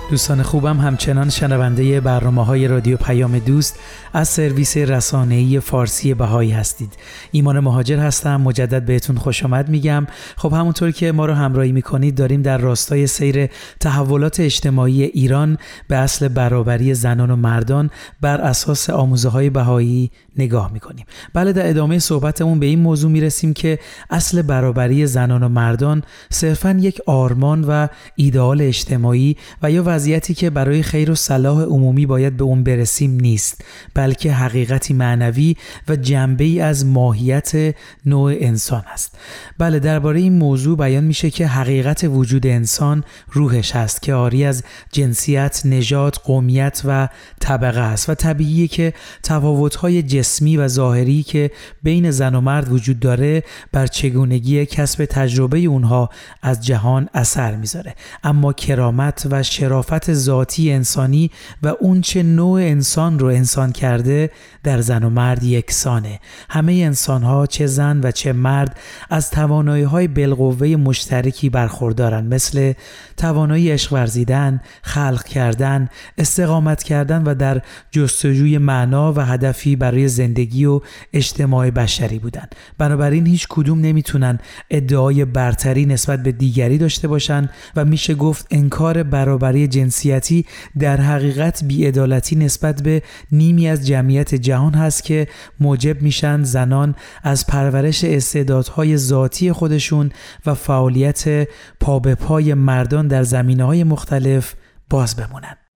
دوستان 0.09 0.43
خوبم 0.43 0.79
همچنان 0.79 1.29
شنونده 1.29 1.99
برنامه 1.99 2.45
های 2.45 2.67
رادیو 2.67 2.97
پیام 2.97 3.39
دوست 3.39 3.79
از 4.13 4.27
سرویس 4.27 4.77
رسانه‌ای 4.77 5.59
فارسی 5.59 6.13
بهایی 6.13 6.51
هستید. 6.51 6.93
ایمان 7.31 7.59
مهاجر 7.59 7.99
هستم 7.99 8.41
مجدد 8.41 8.85
بهتون 8.85 9.17
خوش 9.17 9.43
آمد 9.43 9.69
میگم. 9.69 10.07
خب 10.35 10.53
همونطور 10.53 10.91
که 10.91 11.11
ما 11.11 11.25
رو 11.25 11.33
همراهی 11.33 11.71
می‌کنید 11.71 12.15
داریم 12.15 12.41
در 12.41 12.57
راستای 12.57 13.07
سیر 13.07 13.49
تحولات 13.79 14.39
اجتماعی 14.39 15.03
ایران 15.03 15.57
به 15.87 15.95
اصل 15.95 16.27
برابری 16.27 16.93
زنان 16.93 17.31
و 17.31 17.35
مردان 17.35 17.89
بر 18.21 18.41
اساس 18.41 18.89
آموزه 18.89 19.29
های 19.29 19.49
بهایی 19.49 20.11
نگاه 20.37 20.73
می‌کنیم. 20.73 21.05
بله 21.33 21.53
در 21.53 21.69
ادامه 21.69 21.99
صحبتمون 21.99 22.59
به 22.59 22.65
این 22.65 22.79
موضوع 22.79 23.11
می‌رسیم 23.11 23.53
که 23.53 23.79
اصل 24.09 24.41
برابری 24.41 25.07
زنان 25.07 25.43
و 25.43 25.49
مردان 25.49 26.03
صرفا 26.29 26.77
یک 26.81 27.01
آرمان 27.05 27.63
و 27.63 27.87
ایدئال 28.15 28.61
اجتماعی 28.61 29.37
و 29.63 29.71
یا 29.71 29.83
وضعیتی 29.97 30.33
که 30.33 30.49
برای 30.49 30.83
خیر 30.83 31.11
و 31.11 31.15
صلاح 31.15 31.63
عمومی 31.63 32.05
باید 32.05 32.37
به 32.37 32.43
اون 32.43 32.63
برسیم 32.63 33.11
نیست 33.11 33.63
بلکه 33.93 34.33
حقیقتی 34.33 34.93
معنوی 34.93 35.55
و 35.87 35.95
جنبه 35.95 36.43
ای 36.43 36.59
از 36.59 36.85
ماهیت 36.85 37.75
نوع 38.05 38.33
انسان 38.39 38.83
است. 38.93 39.17
بله 39.57 39.79
درباره 39.79 40.19
این 40.19 40.33
موضوع 40.33 40.77
بیان 40.77 41.03
میشه 41.03 41.29
که 41.29 41.47
حقیقت 41.47 42.03
وجود 42.03 42.47
انسان 42.47 43.03
روحش 43.31 43.71
هست 43.75 44.01
که 44.01 44.13
آری 44.13 44.45
از 44.45 44.63
جنسیت، 44.91 45.61
نژاد، 45.65 46.15
قومیت 46.15 46.81
و 46.85 47.09
طبقه 47.39 47.79
است 47.79 48.09
و 48.09 48.15
طبیعیه 48.15 48.67
که 48.67 48.93
تفاوت‌های 49.23 50.03
جسمی 50.03 50.57
و 50.57 50.67
ظاهری 50.67 51.23
که 51.23 51.51
بین 51.83 52.11
زن 52.11 52.35
و 52.35 52.41
مرد 52.41 52.71
وجود 52.71 52.99
داره 52.99 53.43
بر 53.71 53.87
چگونگی 53.87 54.65
کسب 54.65 55.05
تجربه 55.05 55.59
اونها 55.59 56.09
از 56.41 56.65
جهان 56.65 57.09
اثر 57.13 57.55
می‌ذاره. 57.55 57.95
اما 58.23 58.53
کرامت 58.53 59.27
و 59.31 59.43
شرافت 59.43 59.86
لطافت 59.87 60.13
ذاتی 60.13 60.71
انسانی 60.71 61.31
و 61.63 61.73
اون 61.79 62.01
چه 62.01 62.23
نوع 62.23 62.61
انسان 62.61 63.19
رو 63.19 63.27
انسان 63.27 63.71
کرده 63.71 64.31
در 64.63 64.81
زن 64.81 65.03
و 65.03 65.09
مرد 65.09 65.43
یکسانه. 65.43 66.19
همه 66.49 66.73
انسان 66.73 67.23
ها 67.23 67.45
چه 67.45 67.67
زن 67.67 67.99
و 68.03 68.11
چه 68.11 68.33
مرد 68.33 68.77
از 69.09 69.31
توانایی 69.31 69.83
های 69.83 70.07
بالقوه 70.07 70.67
مشترکی 70.67 71.49
برخوردارن 71.49 72.25
مثل 72.27 72.73
توانایی 73.17 73.71
عشق 73.71 73.93
ورزیدن، 73.93 74.61
خلق 74.81 75.23
کردن، 75.23 75.89
استقامت 76.17 76.83
کردن 76.83 77.23
و 77.23 77.35
در 77.35 77.61
جستجوی 77.91 78.57
معنا 78.57 79.13
و 79.13 79.19
هدفی 79.19 79.75
برای 79.75 80.07
زندگی 80.07 80.65
و 80.65 80.81
اجتماع 81.13 81.69
بشری 81.69 82.19
بودن. 82.19 82.47
بنابراین 82.77 83.27
هیچ 83.27 83.47
کدوم 83.49 83.79
نمی‌تونن 83.79 84.39
ادعای 84.69 85.25
برتری 85.25 85.85
نسبت 85.85 86.23
به 86.23 86.31
دیگری 86.31 86.77
داشته 86.77 87.07
باشن 87.07 87.49
و 87.75 87.85
میشه 87.85 88.15
گفت 88.15 88.47
انکار 88.51 89.03
برابری 89.03 89.67
جنسیتی 89.77 90.45
در 90.79 91.01
حقیقت 91.01 91.63
بیعدالتی 91.63 92.35
نسبت 92.35 92.83
به 92.83 93.01
نیمی 93.31 93.67
از 93.67 93.87
جمعیت 93.87 94.35
جهان 94.35 94.73
هست 94.73 95.03
که 95.03 95.27
موجب 95.59 96.01
میشن 96.01 96.43
زنان 96.43 96.95
از 97.23 97.47
پرورش 97.47 98.03
استعدادهای 98.03 98.97
ذاتی 98.97 99.51
خودشون 99.51 100.11
و 100.45 100.53
فعالیت 100.53 101.47
پا 101.79 101.99
به 101.99 102.15
پای 102.15 102.53
مردان 102.53 103.07
در 103.07 103.23
زمینه 103.23 103.63
های 103.63 103.83
مختلف 103.83 104.55
باز 104.89 105.15
بمونن. 105.15 105.66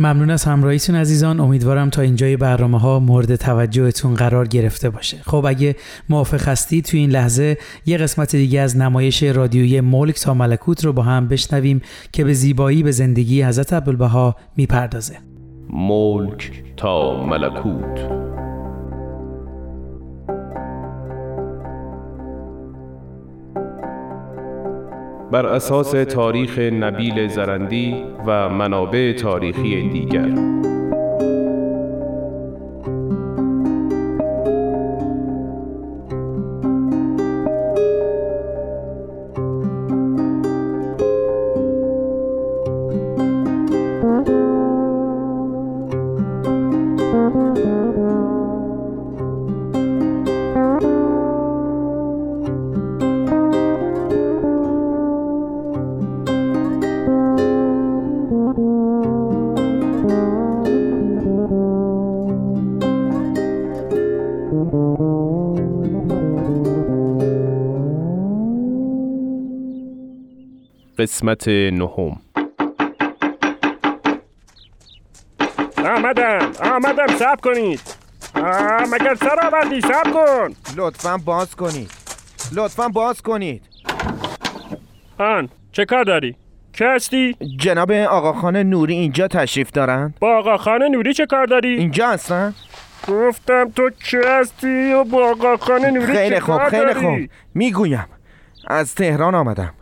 ممنون 0.00 0.30
از 0.30 0.44
همراهیتون 0.44 0.96
عزیزان. 0.96 1.40
امیدوارم 1.40 1.90
تا 1.90 2.02
اینجای 2.02 2.36
برنامه 2.36 2.80
ها 2.80 2.98
مورد 2.98 3.36
توجهتون 3.36 4.14
قرار 4.14 4.48
گرفته 4.48 4.90
باشه. 4.90 5.16
خب 5.22 5.44
اگه 5.48 5.76
موافق 6.08 6.48
هستی 6.48 6.82
تو 6.82 6.96
این 6.96 7.10
لحظه 7.10 7.58
یه 7.86 7.96
قسمت 7.96 8.36
دیگه 8.36 8.60
از 8.60 8.76
نمایش 8.76 9.22
رادیویی 9.22 9.80
ملک 9.80 10.20
تا 10.20 10.34
ملکوت 10.34 10.84
رو 10.84 10.92
با 10.92 11.02
هم 11.02 11.28
بشنویم 11.28 11.82
که 12.12 12.24
به 12.24 12.32
زیبایی 12.32 12.82
به 12.82 12.90
زندگی 12.90 13.42
حضرت 13.42 13.72
عبدالبها 13.72 14.36
می‌پردازه. 14.56 15.16
ملک 15.72 16.64
تا 16.76 17.26
ملکوت. 17.26 18.19
بر 25.30 25.46
اساس 25.46 25.90
تاریخ 25.90 26.58
نبیل 26.58 27.28
زرندی 27.28 28.04
و 28.26 28.48
منابع 28.48 29.12
تاریخی 29.12 29.88
دیگر. 29.88 30.28
قسمت 71.00 71.48
نهم 71.48 72.16
آمدم 75.78 76.52
آمدم 76.62 77.06
سب 77.18 77.40
کنید 77.40 77.80
مگر 78.92 79.14
سر 79.14 79.46
آوردی 79.46 79.80
سب 79.80 80.12
کن 80.12 80.54
لطفا 80.76 81.16
باز 81.16 81.56
کنید 81.56 81.90
لطفا 82.56 82.88
باز 82.88 83.22
کنید 83.22 83.62
آن 85.18 85.48
چه 85.72 85.84
کار 85.84 86.04
داری؟ 86.04 86.36
چه 86.72 86.88
هستی؟ 86.88 87.36
جناب 87.56 87.92
آقاخان 87.92 88.56
نوری 88.56 88.94
اینجا 88.94 89.28
تشریف 89.28 89.70
دارند؟ 89.70 90.14
با 90.20 90.38
آقا 90.38 90.56
خان 90.56 90.82
نوری 90.82 91.14
چه 91.14 91.26
کار 91.26 91.46
داری؟ 91.46 91.68
اینجا 91.68 92.08
هستن؟ 92.08 92.54
گفتم 93.08 93.70
تو 93.76 93.90
چه 94.04 94.20
هستی 94.26 94.92
و 94.92 95.04
با 95.04 95.30
آقا 95.30 95.56
خان 95.56 95.84
نوری 95.84 96.12
خیلی 96.12 96.40
خوب 96.40 96.68
خیلی؟ 96.68 96.94
خوب 96.94 97.30
می‌گویم 97.54 98.06
از 98.66 98.94
تهران 98.94 99.34
آمدم 99.34 99.74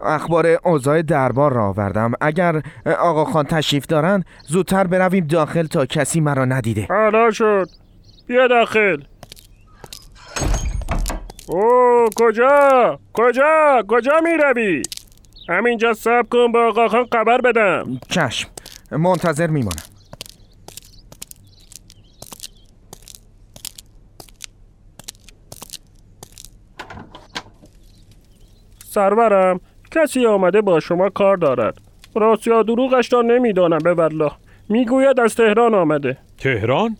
اخبار 0.00 0.46
اوضاع 0.64 1.02
دربار 1.02 1.52
را 1.52 1.68
آوردم. 1.68 2.12
اگر 2.20 2.62
آقاخان 2.98 3.44
تشریف 3.44 3.86
دارند 3.86 4.24
زودتر 4.46 4.86
برویم 4.86 5.26
داخل 5.26 5.66
تا 5.66 5.86
کسی 5.86 6.20
مرا 6.20 6.44
ندیده. 6.44 6.86
حالا 6.90 7.30
شد. 7.30 7.68
بیا 8.26 8.46
داخل. 8.46 9.02
او 11.48 12.08
کجا؟ 12.16 12.98
کجا؟ 13.12 13.82
کجا 13.88 14.20
می 14.22 14.36
روی 14.42 14.82
همینجا 15.48 15.92
سب 15.92 16.26
کن 16.30 16.52
با 16.52 16.68
آقا 16.68 16.88
خان 16.88 17.06
خبر 17.12 17.40
بدم. 17.40 18.00
چشم. 18.08 18.48
منتظر 18.90 19.46
میمانم. 19.46 19.82
سرورم. 28.90 29.60
کسی 29.96 30.26
آمده 30.26 30.60
با 30.60 30.80
شما 30.80 31.10
کار 31.10 31.36
دارد. 31.36 31.80
راست 32.14 32.46
یا 32.46 32.62
دروغش 32.62 33.12
را 33.12 33.22
نمی‌دانم 33.22 33.78
به 33.78 33.94
والله. 33.94 34.32
می‌گوید 34.68 35.20
از 35.20 35.34
تهران 35.34 35.74
آمده. 35.74 36.16
تهران؟ 36.38 36.96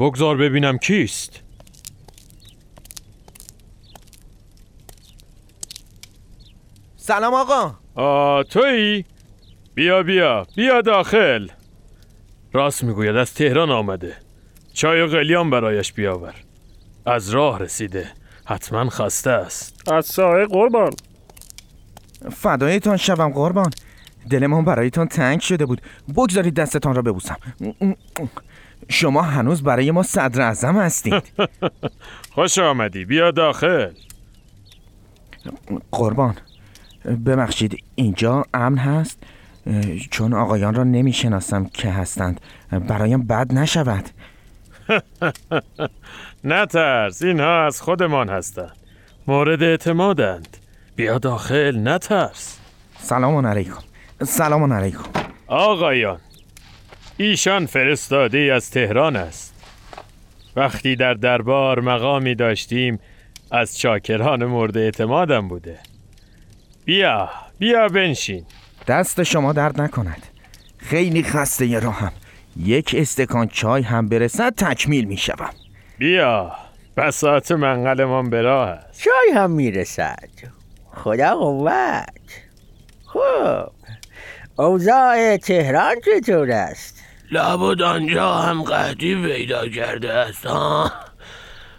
بگذار 0.00 0.36
ببینم 0.36 0.78
کیست. 0.78 1.40
سلام 6.96 7.34
آقا. 7.34 7.74
آ 7.94 8.42
تویی؟ 8.42 9.04
بیا 9.74 10.02
بیا. 10.02 10.46
بیا 10.56 10.80
داخل. 10.80 11.48
راست 12.52 12.84
می‌گوید 12.84 13.16
از 13.16 13.34
تهران 13.34 13.70
آمده. 13.70 14.16
چای 14.72 15.02
و 15.02 15.06
قلیان 15.06 15.50
برایش 15.50 15.92
بیاور. 15.92 16.34
از 17.06 17.30
راه 17.30 17.58
رسیده. 17.58 18.10
حتما 18.44 18.90
خسته 18.90 19.30
است. 19.30 19.92
از 19.92 20.06
سایه 20.06 20.46
قربان. 20.46 20.90
فدایتان 22.32 22.96
شوم 22.96 23.28
قربان. 23.28 23.70
دلمان 24.30 24.64
برایتان 24.64 25.08
تنگ 25.08 25.40
شده 25.40 25.66
بود. 25.66 25.80
بگذارید 26.16 26.54
دستتان 26.54 26.94
را 26.94 27.02
ببوسم. 27.02 27.36
شما 28.88 29.22
هنوز 29.22 29.62
برای 29.62 29.90
ما 29.90 30.02
صدر 30.02 30.42
اعظم 30.42 30.76
هستید. 30.76 31.22
خوش 32.34 32.58
آمدی. 32.58 33.04
بیا 33.04 33.30
داخل. 33.30 33.90
قربان. 35.92 36.36
ببخشید 37.26 37.84
اینجا 37.94 38.44
امن 38.54 38.78
هست؟ 38.78 39.18
چون 40.10 40.32
آقایان 40.32 40.74
را 40.74 40.84
نمی‌شناسم 40.84 41.64
که 41.64 41.90
هستند. 41.90 42.40
برایم 42.70 43.22
بد 43.22 43.52
نشود. 43.52 44.10
نترس 46.44 47.22
اینها 47.22 47.66
از 47.66 47.80
خودمان 47.80 48.28
هستند 48.28 48.76
مورد 49.26 49.62
اعتمادند. 49.62 50.56
بیا 50.96 51.18
داخل 51.18 51.88
نترس. 51.88 52.58
سلام 52.98 53.46
علیکم. 53.46 53.82
سلام 54.22 54.72
علیکم. 54.72 55.04
آقایان 55.46 56.20
ایشان 57.16 57.66
فرستاده 57.66 58.52
از 58.54 58.70
تهران 58.70 59.16
است. 59.16 59.54
وقتی 60.56 60.96
در 60.96 61.14
دربار 61.14 61.80
مقامی 61.80 62.34
داشتیم 62.34 63.00
از 63.50 63.78
چاکران 63.78 64.44
مورد 64.44 64.76
اعتمادم 64.76 65.48
بوده. 65.48 65.78
بیا 66.84 67.30
بیا 67.58 67.88
بنشین. 67.88 68.44
دست 68.86 69.22
شما 69.22 69.52
درد 69.52 69.80
نکند. 69.80 70.22
خیلی 70.78 71.22
خسته 71.22 71.66
ی 71.66 71.80
راهم. 71.80 72.12
یک 72.56 72.94
استکان 72.98 73.48
چای 73.48 73.82
هم 73.82 74.08
برسد 74.08 74.54
تکمیل 74.54 75.04
می 75.04 75.16
شوم 75.16 75.50
بیا 75.98 76.52
بساط 76.96 77.52
منقلمان 77.52 78.30
به 78.30 78.42
راه 78.42 78.68
است. 78.68 79.02
چای 79.02 79.32
هم 79.34 79.50
می‌رسد 79.50 80.28
خدا 80.92 81.34
قوت. 81.34 82.08
خب 83.06 83.70
اوضاع 84.56 85.36
تهران 85.36 85.94
چطور 86.06 86.50
است؟ 86.50 87.02
لابد 87.30 87.82
آنجا 87.82 88.34
هم 88.34 88.62
قحطی 88.62 89.22
پیدا 89.22 89.68
کرده 89.68 90.12
است 90.12 90.46
ها؟ 90.46 90.92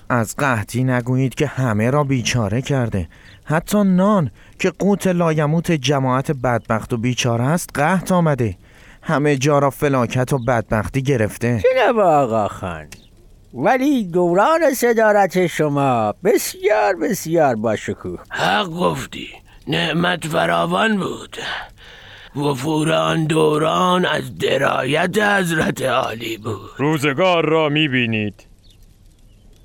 از 0.10 0.36
قحطی 0.36 0.84
نگویید 0.84 1.36
که 1.36 1.48
همه 1.48 1.90
را 1.90 2.04
بیچاره 2.04 2.62
کرده. 2.62 3.08
حتی 3.46 3.84
نان 3.84 4.32
که 4.60 4.70
قوت 4.80 5.08
لایموت 5.08 5.72
جماعت 5.72 6.32
بدبخت 6.32 6.94
و 6.94 6.98
بیچاره 6.98 7.44
است 7.44 7.70
قحط 7.74 8.12
آمده. 8.12 8.56
همه 9.08 9.36
جا 9.38 9.60
را 9.60 9.70
فلاکت 9.70 10.34
و 10.34 10.38
بدبختی 10.38 11.02
گرفته. 11.02 11.62
جناب 11.74 12.00
آقا 12.00 12.48
خان؟ 12.48 12.88
ولی 13.54 14.04
دوران 14.04 14.74
صدارت 14.74 15.48
شما 15.48 16.14
بسیار 16.24 16.96
بسیار 16.96 17.56
با 17.56 17.76
شکوه 17.76 18.20
حق 18.30 18.70
گفتی. 18.70 19.28
نعمت 19.68 20.28
فراوان 20.28 20.98
بود. 20.98 21.38
وفور 22.36 22.92
آن 22.92 23.26
دوران 23.26 24.06
از 24.06 24.38
درایت 24.38 25.18
حضرت 25.18 25.82
عالی 25.82 26.38
بود. 26.38 26.70
روزگار 26.78 27.46
را 27.46 27.70
می‌بینید. 27.70 28.44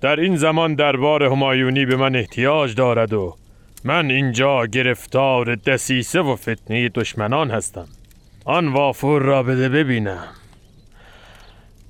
در 0.01 0.21
این 0.21 0.37
زمان 0.37 0.75
دربار 0.75 1.25
همایونی 1.25 1.87
به 1.87 1.97
من 1.97 2.17
احتیاج 2.17 2.75
دارد 2.75 3.13
و 3.13 3.37
من 3.85 4.11
اینجا 4.11 4.67
گرفتار 4.67 5.55
دسیسه 5.55 6.21
و 6.21 6.37
فتنه 6.37 6.89
دشمنان 6.89 7.51
هستم. 7.51 7.89
آن 8.51 8.69
وافور 8.69 9.23
را 9.23 9.43
بده 9.43 9.69
ببینم. 9.69 10.29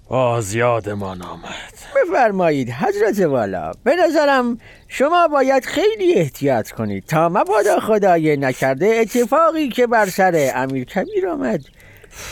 باز 0.08 0.54
یادمان 0.54 1.22
آمد. 1.22 1.72
بفرمایید 1.96 2.70
حضرت 2.70 3.26
والا 3.26 3.72
به 3.84 3.96
نظرم 3.96 4.58
شما 4.88 5.28
باید 5.28 5.64
خیلی 5.64 6.14
احتیاط 6.14 6.70
کنید 6.70 7.04
تا 7.06 7.28
مبادا 7.28 7.80
خدای 7.80 8.36
نکرده 8.36 8.86
اتفاقی 8.86 9.68
که 9.68 9.86
بر 9.86 10.06
سر 10.06 10.50
امیر 10.54 10.84
کبیر 10.84 11.28
آمد. 11.28 11.60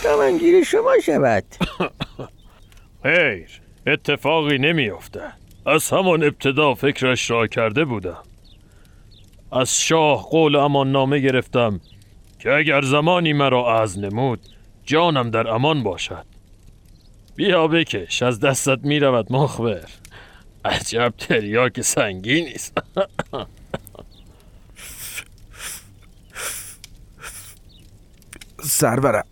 دامنگیر 0.05 0.65
شما 0.65 0.99
شود. 1.03 1.45
خیر 3.03 3.61
اتفاقی 3.87 4.59
نمیافتد. 4.59 5.33
از 5.67 5.91
همان 5.91 6.25
ابتدا 6.25 6.75
فکرش 6.75 7.31
را 7.31 7.47
کرده 7.47 7.85
بودم. 7.85 8.23
از 9.53 9.81
شاه 9.81 10.23
قول 10.31 10.57
امان 10.57 10.93
نامه 10.93 11.19
گرفتم 11.19 11.81
که 12.39 12.53
اگر 12.53 12.83
زمانی 12.83 13.33
مرا 13.33 13.83
از 13.83 13.99
نمود 13.99 14.41
جانم 14.85 15.31
در 15.31 15.49
امان 15.49 15.83
باشد. 15.83 16.27
بیا 17.37 17.69
بکش 17.69 18.23
از 18.23 18.41
دستت 18.41 18.79
می 18.83 19.01
رود 19.01 19.33
مخبر. 19.33 19.89
عجب 20.65 21.15
تریاک 21.19 21.81
سنگینی 21.81 22.53
است 22.53 22.79
سرورم 28.63 29.25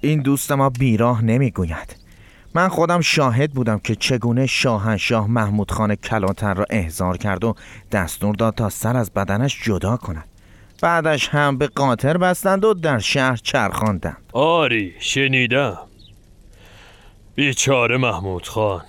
این 0.00 0.22
دوست 0.22 0.52
ما 0.52 0.70
بیراه 0.70 1.24
نمی‌گوید. 1.24 1.96
من 2.54 2.68
خودم 2.68 3.00
شاهد 3.00 3.52
بودم 3.52 3.78
که 3.78 3.94
چگونه 3.94 4.46
شاهنشاه 4.46 5.26
محمود 5.26 5.70
خان 5.70 5.94
کلانتر 5.94 6.54
را 6.54 6.66
احضار 6.70 7.16
کرد 7.16 7.44
و 7.44 7.54
دستور 7.92 8.34
داد 8.34 8.54
تا 8.54 8.68
سر 8.68 8.96
از 8.96 9.10
بدنش 9.10 9.62
جدا 9.62 9.96
کند. 9.96 10.24
بعدش 10.82 11.28
هم 11.28 11.58
به 11.58 11.66
قاطر 11.66 12.16
بستند 12.16 12.64
و 12.64 12.74
در 12.74 12.98
شهر 12.98 13.36
چرخاندند. 13.36 14.16
آری 14.32 14.94
شنیدم. 14.98 15.78
بیچاره 17.34 17.96
محمود 17.96 18.48
خان 18.48 18.82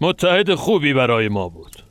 متحد 0.00 0.54
خوبی 0.54 0.92
برای 0.94 1.28
ما 1.28 1.48
بود. 1.48 1.82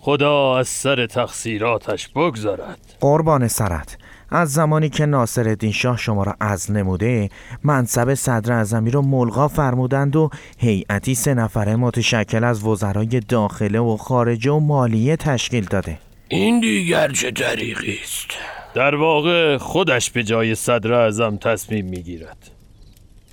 خدا 0.00 0.58
از 0.58 0.68
سر 0.68 1.06
تقصیراتش 1.06 2.08
بگذارد 2.08 2.78
قربان 3.00 3.48
سرت. 3.48 3.98
از 4.30 4.52
زمانی 4.52 4.88
که 4.88 5.06
ناصرالدین 5.06 5.72
شاه 5.72 5.96
شما 5.96 6.22
را 6.22 6.34
از 6.40 6.70
نموده 6.70 7.28
منصب 7.64 8.14
صدر 8.14 8.52
اعظمی 8.52 8.90
رو 8.90 9.02
ملغا 9.02 9.48
فرمودند 9.48 10.16
و 10.16 10.30
هیئتی 10.58 11.14
سه 11.14 11.34
نفره 11.34 11.76
متشکل 11.76 12.44
از 12.44 12.64
وزرای 12.64 13.20
داخله 13.20 13.78
و 13.78 13.96
خارجه 13.96 14.50
و 14.50 14.60
مالیه 14.60 15.16
تشکیل 15.16 15.64
داده. 15.64 15.98
این 16.30 16.60
دیگر 16.60 17.12
چه 17.12 17.30
طریقی 17.30 17.98
است؟ 18.02 18.30
در 18.74 18.94
واقع 18.94 19.56
خودش 19.56 20.10
به 20.10 20.22
جای 20.22 20.54
صدر 20.54 20.92
اعظم 20.92 21.36
تصمیم 21.36 21.84
می‌گیرد. 21.86 22.50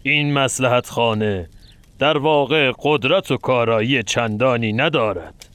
این 0.04 0.34
مسلحت 0.34 0.90
خانه 0.90 1.50
در 2.00 2.18
واقع 2.18 2.72
قدرت 2.80 3.32
و 3.32 3.38
کارایی 3.38 4.04
چندانی 4.04 4.74
ندارد. 4.74 5.50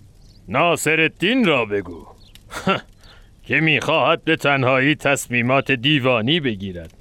ناصر 0.48 1.00
الدین 1.00 1.44
را 1.44 1.64
بگو. 1.64 2.06
که 3.46 3.60
می‌خواهد 3.60 4.24
به 4.24 4.36
تنهایی 4.36 4.94
تصمیمات 4.94 5.70
دیوانی 5.72 6.40
بگیرد. 6.40 6.99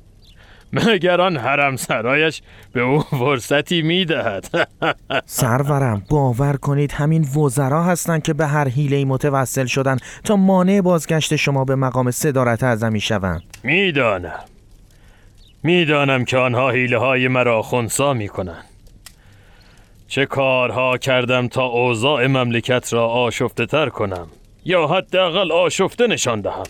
مگر 0.73 1.21
آن 1.21 1.37
حرم 1.37 1.75
سرایش 1.75 2.41
به 2.73 2.81
او 2.81 2.99
فرصتی 2.99 3.81
می‌دهد. 3.81 4.69
سرورم 5.25 6.03
باور 6.09 6.57
کنید 6.57 6.91
همین 6.91 7.27
وزرا 7.35 7.83
هستند 7.83 8.23
که 8.23 8.33
به 8.33 8.47
هر 8.47 8.67
حیله 8.67 9.05
متوسل 9.05 9.65
شدن 9.65 9.97
تا 10.23 10.35
مانع 10.35 10.81
بازگشت 10.81 11.35
شما 11.35 11.65
به 11.65 11.75
مقام 11.75 12.11
صدارت 12.11 12.63
اعظمی 12.63 12.99
شوند 12.99 13.43
می‌دانم. 13.63 14.39
می‌دانم 15.63 16.25
که 16.25 16.37
آنها 16.37 16.69
حیله 16.69 16.97
های 16.97 17.27
مرا 17.27 17.61
خونسا 17.61 18.13
می‌کنند. 18.13 18.65
چه 20.07 20.25
کارها 20.25 20.97
کردم 20.97 21.47
تا 21.47 21.65
اوضاع 21.65 22.27
مملکت 22.27 22.93
را 22.93 23.07
آشفته 23.07 23.65
تر 23.65 23.89
کنم 23.89 24.27
یا 24.65 24.87
حداقل 24.87 25.51
آشفته 25.51 26.07
نشان 26.07 26.41
دهم؟ 26.41 26.63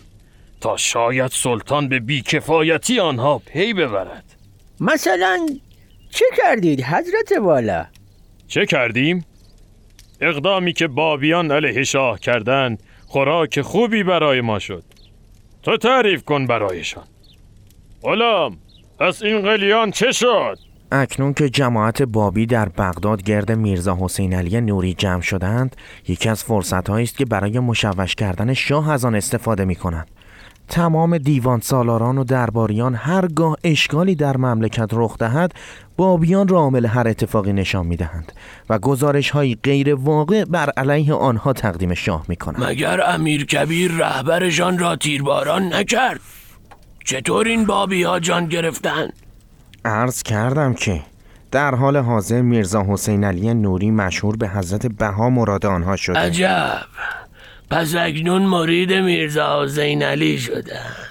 تا 0.62 0.78
شاید 0.78 1.32
سلطان 1.32 1.90
به 1.90 2.00
بیکفایتی 2.00 3.00
آنها 3.00 3.38
پی 3.46 3.74
ببرد 3.74 4.36
مثلا 4.80 5.48
چه 6.10 6.26
کردید 6.38 6.82
حضرت 6.82 7.32
والا؟ 7.42 7.86
چه 8.48 8.66
کردیم؟ 8.66 9.26
اقدامی 10.22 10.74
که 10.74 10.88
بابیان 10.88 11.52
علیه 11.52 11.84
شاه 11.84 12.20
کردند 12.20 12.84
خوراک 13.08 13.62
خوبی 13.62 14.04
برای 14.04 14.42
ما 14.42 14.60
شد 14.60 14.84
تو 15.64 15.78
تعریف 15.78 16.24
کن 16.24 16.48
برایشان 16.48 17.04
غلام 18.02 18.58
پس 19.00 19.24
این 19.24 19.42
قلیان 19.42 19.92
چه 19.92 20.12
شد؟ 20.12 20.58
اکنون 20.92 21.34
که 21.34 21.50
جماعت 21.50 22.02
بابی 22.02 22.46
در 22.46 22.70
بغداد 22.70 23.24
گرد 23.24 23.52
میرزا 23.52 23.98
حسین 24.02 24.34
علی 24.34 24.62
نوری 24.62 24.94
جمع 24.94 25.22
شدند 25.22 25.76
یکی 26.08 26.30
از 26.30 26.44
فرصت 26.44 26.90
است 26.90 27.18
که 27.18 27.26
برای 27.26 27.60
مشوش 27.60 28.16
کردن 28.16 28.54
شاه 28.54 28.92
از 28.92 29.06
آن 29.06 29.16
استفاده 29.16 29.66
می 29.66 29.76
کنند 29.76 30.08
تمام 30.70 31.18
دیوان 31.18 31.60
سالاران 31.60 32.18
و 32.18 32.24
درباریان 32.24 32.96
هرگاه 32.96 33.58
اشکالی 33.64 34.16
در 34.16 34.38
مملکت 34.38 34.90
رخ 34.92 35.18
دهد 35.18 35.52
بابیان 35.98 36.48
را 36.48 36.58
عامل 36.58 36.86
هر 36.86 37.08
اتفاقی 37.08 37.54
نشان 37.54 37.86
می 37.86 37.96
دهند 37.96 38.32
و 38.70 38.80
گزارش 38.80 39.30
های 39.30 39.58
غیر 39.64 39.96
واقع 39.96 40.46
بر 40.46 40.70
علیه 40.70 41.14
آنها 41.14 41.54
تقدیم 41.54 41.94
شاه 41.94 42.26
می 42.28 42.36
کنند 42.36 42.64
مگر 42.64 43.02
امیر 43.02 43.46
کبیر 43.46 43.92
رهبرشان 43.92 44.78
را 44.78 44.96
تیرباران 44.96 45.74
نکرد؟ 45.74 46.20
چطور 47.06 47.48
این 47.48 47.66
بابی 47.66 48.04
ها 48.04 48.20
جان 48.20 48.46
گرفتن؟ 48.46 49.10
عرض 49.86 50.24
کردم 50.24 50.74
که 50.74 51.02
در 51.52 51.76
حال 51.76 51.98
حاضر 51.98 52.42
میرزا 52.42 52.86
حسین 52.90 53.24
علی 53.24 53.54
نوری 53.54 53.92
مشهور 53.92 54.36
به 54.36 54.50
حضرت 54.50 54.88
بها 54.88 55.30
مراد 55.30 55.66
آنها 55.66 55.96
شده. 55.96 56.20
عجب! 56.20 56.82
پس 57.72 57.96
اکنون 57.96 58.42
مرید 58.42 58.94
میرزا 58.94 59.64
حسین 59.64 60.04
علی 60.04 60.38
شدند. 60.38 61.10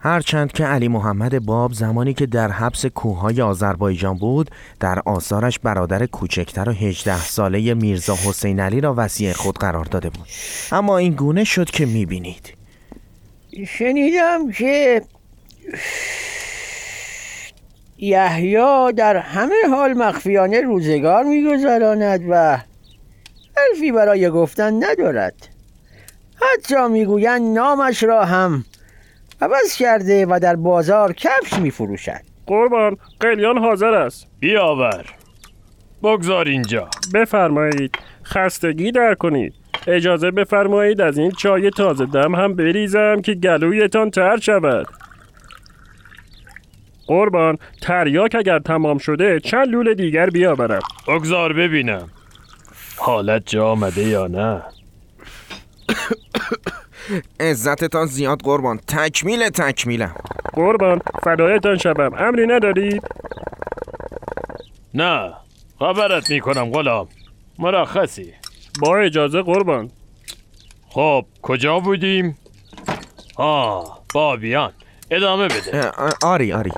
هرچند 0.00 0.52
که 0.52 0.64
علی 0.64 0.88
محمد 0.88 1.44
باب 1.44 1.72
زمانی 1.72 2.14
که 2.14 2.26
در 2.26 2.50
حبس 2.50 2.86
کوههای 2.86 3.42
آذربایجان 3.42 4.18
بود 4.18 4.50
در 4.80 4.98
آثارش 5.06 5.58
برادر 5.58 6.06
کوچکتر 6.06 6.68
و 6.68 6.72
18 6.72 7.18
ساله 7.18 7.74
میرزا 7.74 8.14
حسین 8.14 8.60
علی 8.60 8.80
را 8.80 8.94
وسیع 8.96 9.32
خود 9.32 9.58
قرار 9.58 9.84
داده 9.84 10.10
بود. 10.10 10.28
اما 10.72 10.98
این 10.98 11.12
گونه 11.12 11.44
شد 11.44 11.70
که 11.70 11.86
می‌بینید. 11.86 12.54
شنیدم 13.68 14.50
که 14.52 15.02
یحیی 17.98 18.92
در 18.96 19.16
همه 19.16 19.54
حال 19.70 19.92
مخفیانه 19.92 20.60
روزگار 20.60 21.24
میگذراند 21.24 22.20
و 22.30 22.58
حرفی 23.56 23.92
برای 23.92 24.30
گفتن 24.30 24.84
ندارد. 24.84 25.49
حتی 26.42 26.88
می‌گویند 26.88 27.58
نامش 27.58 28.02
را 28.02 28.24
هم 28.24 28.64
عوض 29.42 29.76
کرده 29.78 30.26
و 30.26 30.38
در 30.42 30.56
بازار 30.56 31.12
کفش 31.12 31.52
میفروشد. 31.52 32.20
قربان 32.46 32.96
قلیان 33.20 33.58
حاضر 33.58 33.94
است. 33.94 34.26
بیاور. 34.40 35.04
بگذار 36.02 36.48
اینجا. 36.48 36.88
بفرمایید 37.14 37.98
خستگی 38.24 38.92
در 38.92 39.14
کنید. 39.14 39.54
اجازه 39.86 40.30
بفرمایید 40.30 41.00
از 41.00 41.18
این 41.18 41.30
چای 41.30 41.70
تازه 41.70 42.06
دم 42.06 42.34
هم 42.34 42.54
بریزم 42.54 43.20
که 43.20 43.34
گلویتان 43.34 44.10
تر 44.10 44.36
شود. 44.36 44.86
قربان 47.06 47.58
تریاک 47.82 48.34
اگر 48.34 48.58
تمام 48.58 48.98
شده 48.98 49.40
چند 49.40 49.68
لول 49.68 49.94
دیگر 49.94 50.30
بیاورم. 50.30 50.80
بگذار 51.08 51.52
ببینم. 51.52 52.08
حالت 52.96 53.42
جا 53.46 53.66
آمده 53.66 54.02
یا 54.02 54.26
نه؟ 54.26 54.62
عزتتان 57.40 58.06
زیاد 58.06 58.40
قربان. 58.42 58.76
تکمیل 58.88 59.48
تکمیلم 59.48 60.14
قربان 60.52 61.00
فدایتان 61.24 61.78
شوم. 61.78 62.14
امری 62.14 62.46
ندارید 62.46 63.02
نه 64.94 65.32
خبرت 65.78 66.30
می‌کنم 66.30 66.70
غلام. 66.70 67.08
مرخصی. 67.58 68.34
با 68.80 68.96
اجازه 68.98 69.42
قربان. 69.42 69.90
خب 70.88 71.24
کجا 71.42 71.78
بودیم؟ 71.78 72.38
آه 73.36 74.00
بابیان 74.14 74.72
ادامه 75.10 75.48
بده. 75.48 75.90
آری 76.22 76.52
آری. 76.52 76.70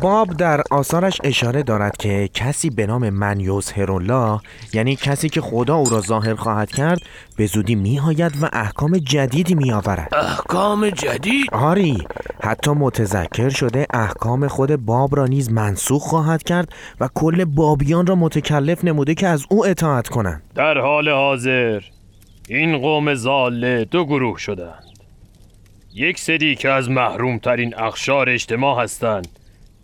باب 0.00 0.36
در 0.36 0.62
آثارش 0.70 1.20
اشاره 1.24 1.62
دارد 1.62 1.96
که 1.96 2.28
کسی 2.34 2.70
به 2.70 2.86
نام 2.86 3.10
من 3.10 3.40
یظهرالله 3.40 4.40
یعنی 4.72 4.96
کسی 4.96 5.28
که 5.28 5.40
خدا 5.40 5.76
او 5.76 5.88
را 5.90 6.00
ظاهر 6.00 6.34
خواهد 6.34 6.70
کرد 6.70 7.00
به 7.36 7.46
زودی 7.46 7.74
میآید 7.74 8.32
و 8.42 8.48
احکام 8.52 8.98
جدیدی 8.98 9.54
میآورد. 9.54 10.14
احکام 10.14 10.90
جدید؟ 10.90 11.46
آری. 11.52 11.98
حتی 12.42 12.70
متذکر 12.70 13.48
شده 13.48 13.86
احکام 13.94 14.48
خود 14.48 14.76
باب 14.76 15.16
را 15.16 15.26
نیز 15.26 15.52
منسوخ 15.52 16.02
خواهد 16.02 16.42
کرد 16.42 16.68
و 17.00 17.08
کل 17.14 17.44
بابیان 17.44 18.06
را 18.06 18.14
متکلف 18.14 18.84
نموده 18.84 19.14
که 19.14 19.26
از 19.26 19.46
او 19.50 19.66
اطاعت 19.66 20.08
کنند. 20.08 20.42
در 20.54 20.78
حال 20.78 21.08
حاضر 21.08 21.80
این 22.48 22.78
قوم 22.78 23.14
زاله 23.14 23.84
دو 23.84 24.04
گروه 24.04 24.38
شدند. 24.38 24.91
یک 25.94 26.18
سری 26.18 26.54
که 26.54 26.68
از 26.68 26.90
محروم 26.90 27.38
ترین 27.38 27.74
اخشار 27.74 28.30
اجتماع 28.30 28.82
هستند 28.82 29.28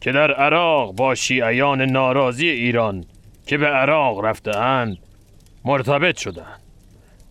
که 0.00 0.12
در 0.12 0.32
عراق 0.32 0.94
با 0.94 1.14
شیعیان 1.14 1.82
ناراضی 1.82 2.48
ایران 2.48 3.04
که 3.46 3.58
به 3.58 3.66
عراق 3.66 4.24
رفته 4.24 4.56
اند 4.56 4.96
مرتبط 5.64 6.16
شدند 6.16 6.60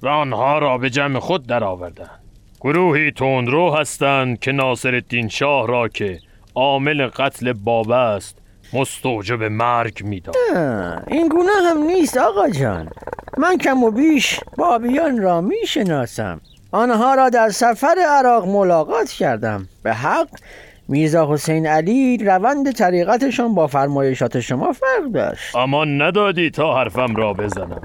و 0.02 0.08
آنها 0.08 0.60
را 0.60 0.78
به 0.78 0.90
جمع 0.90 1.20
خود 1.20 1.48
درآوردند 1.48 2.20
گروهی 2.62 3.12
تندرو 3.12 3.76
هستند 3.76 4.40
که 4.40 4.52
ناصر 4.52 4.96
الدین 4.96 5.28
شاه 5.28 5.68
را 5.68 5.88
که 5.88 6.20
عامل 6.56 7.08
قتل 7.08 7.54
باب 7.54 7.92
است 7.92 8.38
مستوجب 8.74 9.44
مرگ 9.44 10.04
می‌داد. 10.04 10.36
این 11.08 11.28
گونه 11.28 11.52
هم 11.70 11.78
نیست 11.78 12.18
آقا 12.18 12.50
جان. 12.50 12.90
من 13.38 13.58
کم 13.58 13.84
و 13.84 13.92
بیش 13.92 14.40
بابیان 14.58 15.22
را 15.22 15.42
می‌شناسم. 15.42 16.42
آنها 16.71 17.15
را 17.15 17.30
در 17.30 17.49
سفر 17.49 17.95
عراق 18.10 18.47
ملاقات 18.47 19.10
کردم. 19.10 19.67
به 19.84 19.93
حق 19.93 20.27
میرزا 20.88 21.34
حسین 21.34 21.67
علی 21.67 22.17
روند 22.17 22.71
طریقتشان 22.71 23.56
با 23.56 23.67
فرمایشات 23.67 24.39
شما 24.39 24.71
فرق 24.71 25.12
داشت. 25.13 25.56
اما 25.56 25.86
ندادی 25.86 26.49
تا 26.49 26.77
حرفم 26.77 27.15
را 27.15 27.34
بزنم. 27.34 27.82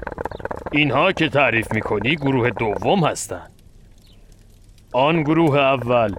اینها 0.71 1.11
که 1.11 1.29
تعریف 1.29 1.71
می‌کنی 1.71 2.15
گروه 2.15 2.49
دوم 2.49 3.03
هستند 3.03 3.51
آن 4.91 5.23
گروه 5.23 5.57
اول 5.57 6.15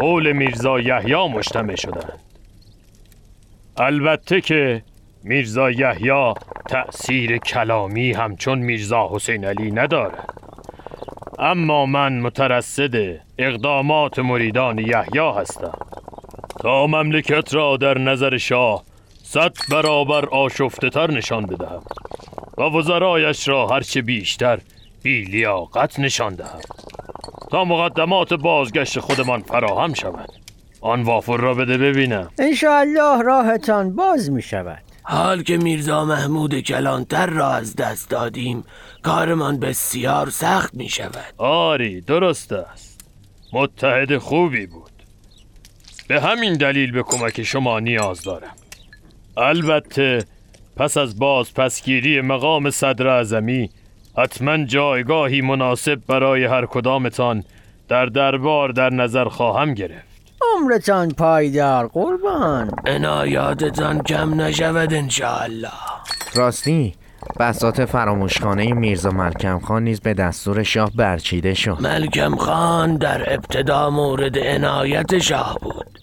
حول 0.00 0.32
میرزا 0.32 0.80
یحیی 0.80 1.28
مجتمع 1.28 1.76
شدند. 1.76 2.18
البته 3.76 4.40
که 4.40 4.82
میرزا 5.22 5.70
یحیی 5.70 6.34
تأثیر 6.68 7.38
کلامی 7.38 8.12
همچون 8.12 8.58
میرزا 8.58 9.08
حسین 9.12 9.44
علی 9.44 9.70
ندارد. 9.70 10.43
اما 11.38 11.86
من 11.86 12.20
مترصد 12.20 12.94
اقدامات 13.38 14.18
مریدان 14.18 14.78
یحیی 14.78 15.32
هستم. 15.36 15.78
تا 16.60 16.86
مملکت 16.86 17.54
را 17.54 17.76
در 17.76 17.98
نظر 17.98 18.38
شاه 18.38 18.82
صد 19.22 19.52
برابر 19.70 20.24
آشفته 20.24 20.90
تر 20.90 21.10
نشان 21.10 21.46
بدهم 21.46 21.82
و 22.58 22.62
وزرایش 22.62 23.48
را 23.48 23.66
هرچه 23.66 24.02
بیشتر 24.02 24.58
بیلیاقت 25.02 26.00
نشان 26.00 26.34
دهم. 26.34 26.60
تا 27.50 27.64
مقدمات 27.64 28.34
بازگشت 28.34 29.00
خودمان 29.00 29.40
فراهم 29.40 29.94
شود 29.94 30.28
آن 30.80 31.02
وافر 31.02 31.36
را 31.36 31.54
بده 31.54 31.78
ببینم. 31.78 32.30
انشاءالله 32.38 33.22
راهتان 33.22 33.96
باز 33.96 34.30
می 34.30 34.42
شود 34.42 34.93
حال 35.06 35.42
که 35.42 35.56
میرزا 35.56 36.04
محمود 36.04 36.60
کلانتر 36.60 37.26
را 37.26 37.50
از 37.50 37.76
دست 37.76 38.10
دادیم 38.10 38.64
کارمان 39.02 39.60
بسیار 39.60 40.30
سخت 40.30 40.74
می 40.74 40.88
شود 40.88 41.34
آری 41.38 42.00
درست 42.00 42.52
است. 42.52 43.00
متحد 43.52 44.18
خوبی 44.18 44.66
بود. 44.66 44.90
به 46.08 46.20
همین 46.20 46.52
دلیل 46.52 46.92
به 46.92 47.02
کمک 47.02 47.42
شما 47.42 47.80
نیاز 47.80 48.22
دارم. 48.22 48.56
البته 49.36 50.24
پس 50.76 50.96
از 50.96 51.18
باز 51.18 51.54
پسگیری 51.54 52.20
مقام 52.20 52.70
صدر 52.70 53.08
اعظمی 53.08 53.70
حتما 54.18 54.64
جایگاهی 54.64 55.40
مناسب 55.40 56.00
برای 56.06 56.44
هر 56.44 56.66
کدامتان 56.66 57.44
در 57.88 58.06
دربار 58.06 58.68
در 58.68 58.90
نظر 58.90 59.24
خواهم 59.24 59.74
گرفت. 59.74 60.13
عمرتان 60.56 61.08
پایدار 61.08 61.86
قربان. 61.86 62.70
عنایاتتان 62.86 64.02
کم 64.02 64.40
نشود 64.40 64.94
انشاءالله. 64.94 65.70
راستی 66.34 66.94
بسات 67.40 67.84
فراموشخانه 67.84 68.72
میرزا 68.72 69.10
ملکم 69.10 69.58
خان 69.58 69.84
نیز 69.84 70.00
به 70.00 70.14
دستور 70.14 70.62
شاه 70.62 70.90
برچیده 70.96 71.54
شد. 71.54 71.76
ملکم 71.80 72.36
خان 72.36 72.96
در 72.96 73.34
ابتدا 73.34 73.90
مورد 73.90 74.38
عنایت 74.38 75.18
شاه 75.18 75.58
بود. 75.62 75.98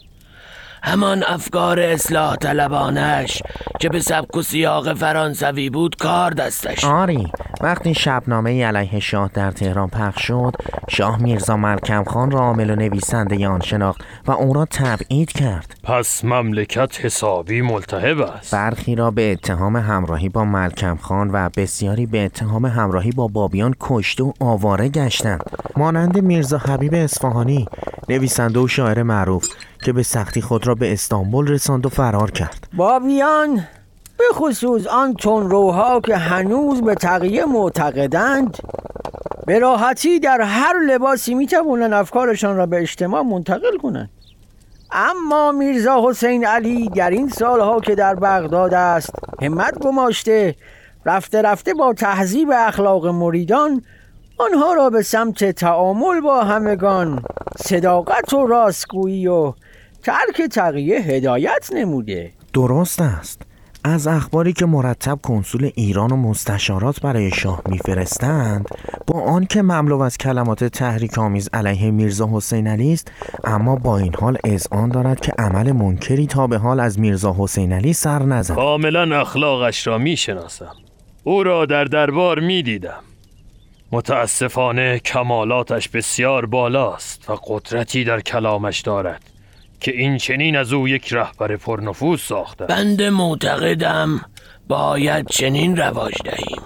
همان 0.83 1.23
افکار 1.27 1.79
اصلاح 1.79 2.35
طلبانش 2.35 3.41
که 3.79 3.89
به 3.89 3.99
سبک 3.99 4.37
و 4.37 4.41
سیاق 4.41 4.93
فرانسوی 4.93 5.69
بود 5.69 5.95
کار 5.95 6.31
دستش. 6.31 6.85
آری 6.85 7.31
وقتی 7.61 7.93
شبنامه 7.93 8.65
علیه 8.65 8.99
شاه 8.99 9.29
در 9.33 9.51
تهران 9.51 9.87
پخش 9.87 10.27
شد 10.27 10.55
شاه 10.89 11.21
میرزا 11.21 11.57
ملکم 11.57 12.03
خان 12.03 12.31
را 12.31 12.39
عامل 12.39 12.69
و 12.69 12.75
نویسنده 12.75 13.47
آن 13.47 13.61
شناخت 13.61 14.01
و 14.27 14.31
او 14.31 14.53
را 14.53 14.65
تبعید 14.65 15.31
کرد. 15.31 15.75
پس 15.83 16.25
مملکت 16.25 17.05
حسابی 17.05 17.61
ملتهب 17.61 18.21
است. 18.21 18.53
برخی 18.53 18.95
را 18.95 19.11
به 19.11 19.31
اتهام 19.31 19.75
همراهی 19.75 20.29
با 20.29 20.45
ملکم 20.45 20.97
خان 20.97 21.29
و 21.33 21.49
بسیاری 21.57 22.05
به 22.05 22.25
اتهام 22.25 22.65
همراهی 22.65 23.11
با 23.11 23.27
بابیان 23.27 23.75
کشته 23.79 24.23
و 24.23 24.31
آواره 24.39 24.89
گشتند. 24.89 25.43
مانند 25.77 26.23
میرزا 26.23 26.57
حبیب 26.57 26.93
اصفهانی 26.93 27.67
نویسنده 28.11 28.59
و 28.59 28.67
شاعر 28.67 29.03
معروف 29.03 29.47
که 29.85 29.93
به 29.93 30.03
سختی 30.03 30.41
خود 30.41 30.67
را 30.67 30.75
به 30.75 30.93
استانبول 30.93 31.47
رساند 31.47 31.85
و 31.85 31.89
فرار 31.89 32.31
کرد. 32.31 32.67
بابیان 32.73 33.55
به 34.17 34.23
خصوص 34.33 34.87
آن 34.87 35.13
تنروها 35.13 35.99
که 35.99 36.17
هنوز 36.17 36.81
به 36.81 36.95
تقیه 36.95 37.45
معتقدند 37.45 38.57
به 39.45 39.59
راحتی 39.59 40.19
در 40.19 40.41
هر 40.41 40.79
لباسی 40.79 41.33
می 41.33 41.47
توانند 41.47 41.93
افکارشان 41.93 42.57
را 42.57 42.65
به 42.65 42.81
اجتماع 42.81 43.21
منتقل 43.21 43.77
کنند. 43.77 44.09
اما 44.91 45.51
میرزا 45.51 46.09
حسین 46.09 46.45
علی 46.45 46.89
در 46.89 47.09
این 47.09 47.29
سالها 47.29 47.79
که 47.79 47.95
در 47.95 48.15
بغداد 48.15 48.73
است 48.73 49.09
همت 49.41 49.79
گماشته 49.79 50.55
رفته 51.05 51.41
رفته 51.41 51.73
با 51.73 51.93
تهذیب 51.93 52.51
اخلاق 52.55 53.07
مریدان 53.07 53.81
آنها 54.45 54.73
را 54.73 54.89
به 54.89 55.01
سمت 55.01 55.51
تعامل 55.51 56.21
با 56.21 56.43
همگان 56.43 57.23
صداقت 57.57 58.33
و 58.33 58.47
راستگویی 58.47 59.27
و 59.27 59.53
ترک 60.03 60.41
تقیه 60.51 60.99
هدایت 60.99 61.69
نموده. 61.73 62.31
درست 62.53 63.01
است. 63.01 63.41
از 63.83 64.07
اخباری 64.07 64.53
که 64.53 64.65
مرتب 64.65 65.19
کنسول 65.23 65.71
ایران 65.75 66.11
و 66.11 66.15
مستشارات 66.15 67.01
برای 67.01 67.31
شاه 67.31 67.61
میفرستند 67.69 68.65
با 69.07 69.21
آنکه 69.21 69.61
مملو 69.61 70.01
از 70.01 70.17
کلمات 70.17 70.63
تحریک 70.63 71.17
آمیز 71.17 71.49
علیه 71.53 71.91
میرزا 71.91 72.29
حسین 72.33 72.67
علی 72.67 72.93
است 72.93 73.11
اما 73.43 73.75
با 73.75 73.97
این 73.97 74.15
حال 74.15 74.37
اذعان 74.43 74.89
دارد 74.89 75.19
که 75.19 75.33
عمل 75.37 75.71
منکری 75.71 76.27
تا 76.27 76.47
به 76.47 76.57
حال 76.57 76.79
از 76.79 76.99
میرزا 76.99 77.35
حسین 77.39 77.73
علی 77.73 77.93
سر 77.93 78.23
نزد. 78.23 78.55
کاملا 78.55 79.21
اخلاقش 79.21 79.87
را 79.87 79.97
می‌شناسم. 79.97 80.75
او 81.23 81.43
را 81.43 81.65
در 81.65 81.83
دربار 81.83 82.39
می‌دیدم. 82.39 83.03
متاسفانه 83.91 84.99
کمالاتش 84.99 85.89
بسیار 85.89 86.45
بالاست 86.45 87.29
و 87.29 87.39
قدرتی 87.43 88.03
در 88.03 88.21
کلامش 88.21 88.81
دارد 88.81 89.21
که 89.79 89.91
این 89.91 90.17
چنین 90.17 90.55
از 90.55 90.73
او 90.73 90.87
یک 90.87 91.13
رهبر 91.13 91.55
پرنفوذ 91.55 92.19
ساخته 92.19 92.65
بنده 92.65 93.09
معتقدم 93.09 94.25
باید 94.67 95.27
چنین 95.27 95.77
رواج 95.77 96.13
دهیم 96.23 96.61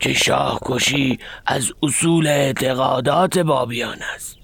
که 0.00 0.12
شاه 0.12 0.58
کشی 0.64 1.18
از 1.46 1.72
اصول 1.82 2.26
اعتقادات 2.26 3.38
بابیان 3.38 3.98
است 4.14 4.36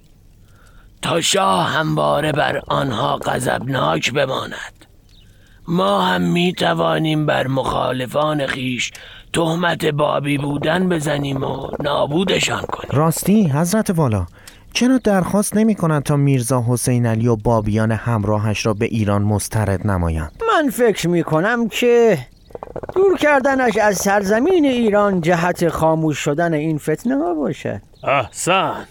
تا 1.03 1.21
شاه 1.21 1.69
همواره 1.69 2.33
بر 2.33 2.63
آنها 2.69 3.17
غضبناک 3.17 4.13
بماند. 4.13 4.82
ما 5.69 6.03
هم 6.03 6.23
می 6.23 6.53
توانیم 6.53 7.27
بر 7.27 7.47
مخالفان 7.47 8.47
خیش 8.47 8.93
تهمت 9.33 9.85
بابی 9.85 10.39
بودن 10.39 10.89
بزنیم 10.89 11.43
و 11.43 11.69
نابودشان 11.81 12.63
کنیم. 12.63 12.91
راستی 12.93 13.49
حضرت 13.49 13.91
والا 13.91 14.27
چرا 14.73 14.99
درخواست 14.99 15.57
نمی 15.57 15.75
کنند 15.75 16.03
تا 16.03 16.17
میرزا 16.17 16.65
حسین 16.69 17.07
علی 17.07 17.29
و 17.29 17.37
بابیان 17.37 17.93
همراهش 17.93 18.67
را 18.67 18.75
به 18.75 18.85
ایران 18.85 19.23
مسترد 19.23 19.87
نمایند؟ 19.87 20.33
من 20.49 20.71
فکر 20.71 21.09
می 21.09 21.23
کنم 21.23 21.69
که 21.69 22.19
دور 22.95 23.19
کردنش 23.19 23.77
از 23.77 23.97
سرزمین 23.97 24.65
ایران 24.65 25.21
جهت 25.21 25.69
خاموش 25.69 26.19
شدن 26.19 26.55
این 26.55 26.79
فتنه 26.79 27.17
ها 27.17 27.35
باشد. 27.35 27.81
احسنت 28.05 28.87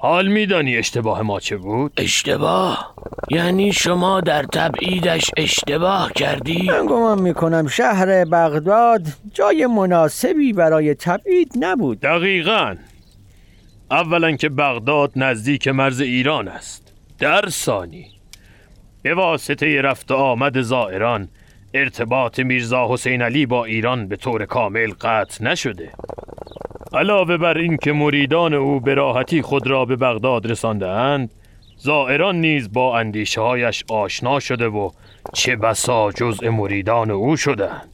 حال 0.00 0.28
میدانی 0.28 0.76
اشتباه 0.76 1.22
ما 1.22 1.40
چه 1.40 1.56
بود؟ 1.56 1.92
اشتباه؟ 1.96 2.94
یعنی 3.30 3.72
شما 3.72 4.20
در 4.20 4.42
تبعیدش 4.42 5.30
اشتباه 5.36 6.12
کردی؟ 6.12 6.62
من 6.70 6.86
گمان 6.86 7.22
می‌کنم 7.22 7.66
شهر 7.68 8.24
بغداد 8.24 9.02
جای 9.34 9.66
مناسبی 9.66 10.52
برای 10.52 10.94
تبعید 10.94 11.52
نبود 11.60 12.00
دقیقا 12.00 12.76
اولا 13.90 14.36
که 14.36 14.48
بغداد 14.48 15.12
نزدیک 15.16 15.68
مرز 15.68 16.00
ایران 16.00 16.48
است 16.48 16.92
در 17.18 17.48
ثانی 17.48 18.06
به 19.02 19.14
واسطه 19.14 19.82
رفت 19.82 20.12
آمد 20.12 20.60
زائران 20.60 21.28
ارتباط 21.74 22.40
میرزا 22.40 22.92
حسین 22.92 23.22
علی 23.22 23.46
با 23.46 23.64
ایران 23.64 24.08
به 24.08 24.16
طور 24.16 24.46
کامل 24.46 24.90
قطع 25.00 25.44
نشده 25.44 25.92
علاوه 26.92 27.36
بر 27.36 27.58
اینکه 27.58 27.92
مریدان 27.92 28.54
او 28.54 28.80
به 28.80 28.94
راحتی 28.94 29.42
خود 29.42 29.66
را 29.66 29.84
به 29.84 29.96
بغداد 29.96 30.50
رسانده 30.50 30.86
اند 30.86 31.30
زائران 31.76 32.40
نیز 32.40 32.72
با 32.72 32.98
اندیشه 32.98 33.40
هایش 33.40 33.84
آشنا 33.88 34.40
شده 34.40 34.66
و 34.66 34.90
چه 35.32 35.56
بسا 35.56 36.12
جزء 36.12 36.50
مریدان 36.50 37.10
او 37.10 37.36
شدند 37.36 37.88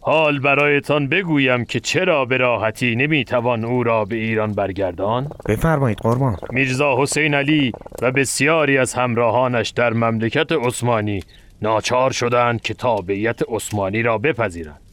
حال 0.00 0.38
برایتان 0.38 1.08
بگویم 1.08 1.64
که 1.64 1.80
چرا 1.80 2.24
به 2.24 2.36
راحتی 2.36 2.96
نمی‌توان 2.96 3.64
او 3.64 3.82
را 3.82 4.04
به 4.04 4.16
ایران 4.16 4.52
برگردان؟ 4.52 5.30
بفرمایید 5.48 5.98
قربان. 5.98 6.36
میرزا 6.50 7.02
حسین 7.02 7.34
علی 7.34 7.72
و 8.02 8.12
بسیاری 8.12 8.78
از 8.78 8.94
همراهانش 8.94 9.68
در 9.68 9.92
مملکت 9.92 10.52
عثمانی 10.52 11.22
ناچار 11.62 12.10
شدند 12.10 12.60
که 12.60 12.74
تابعیت 12.74 13.40
عثمانی 13.48 14.02
را 14.02 14.18
بپذیرند. 14.18 14.85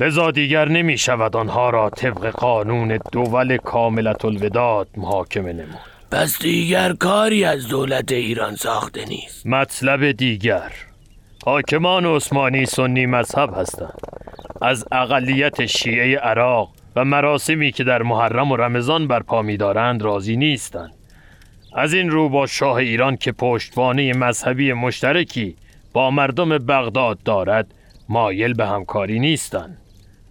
لذا 0.00 0.30
دیگر 0.30 0.68
نمی 0.68 0.98
شود 0.98 1.36
آنها 1.36 1.70
را 1.70 1.90
طبق 1.90 2.26
قانون 2.26 2.98
دول 3.12 3.56
کاملت 3.56 4.24
الوداد 4.24 4.88
محاکمه 4.96 5.52
نمود. 5.52 5.78
پس 6.10 6.38
دیگر 6.42 6.92
کاری 6.92 7.44
از 7.44 7.68
دولت 7.68 8.12
ایران 8.12 8.56
ساخته 8.56 9.04
نیست. 9.04 9.46
مطلب 9.46 10.12
دیگر. 10.12 10.72
حاکمان 11.46 12.06
عثمانی 12.06 12.66
سنی 12.66 13.06
مذهب 13.06 13.54
هستند. 13.56 14.00
از 14.62 14.84
اقلیت 14.92 15.66
شیعه 15.66 16.18
عراق 16.18 16.70
و 16.96 17.04
مراسمی 17.04 17.72
که 17.72 17.84
در 17.84 18.02
محرم 18.02 18.52
و 18.52 18.56
رمضان 18.56 19.08
برپا 19.08 19.42
می‌دارند 19.42 20.02
راضی 20.02 20.36
نیستند. 20.36 20.92
از 21.74 21.94
این 21.94 22.10
رو 22.10 22.28
با 22.28 22.46
شاه 22.46 22.76
ایران 22.76 23.16
که 23.16 23.32
پشتوانه 23.32 24.12
مذهبی 24.12 24.72
مشترکی 24.72 25.56
با 25.92 26.10
مردم 26.10 26.58
بغداد 26.58 27.22
دارد 27.22 27.74
مایل 28.08 28.54
به 28.54 28.66
همکاری 28.66 29.18
نیستند. 29.18 29.78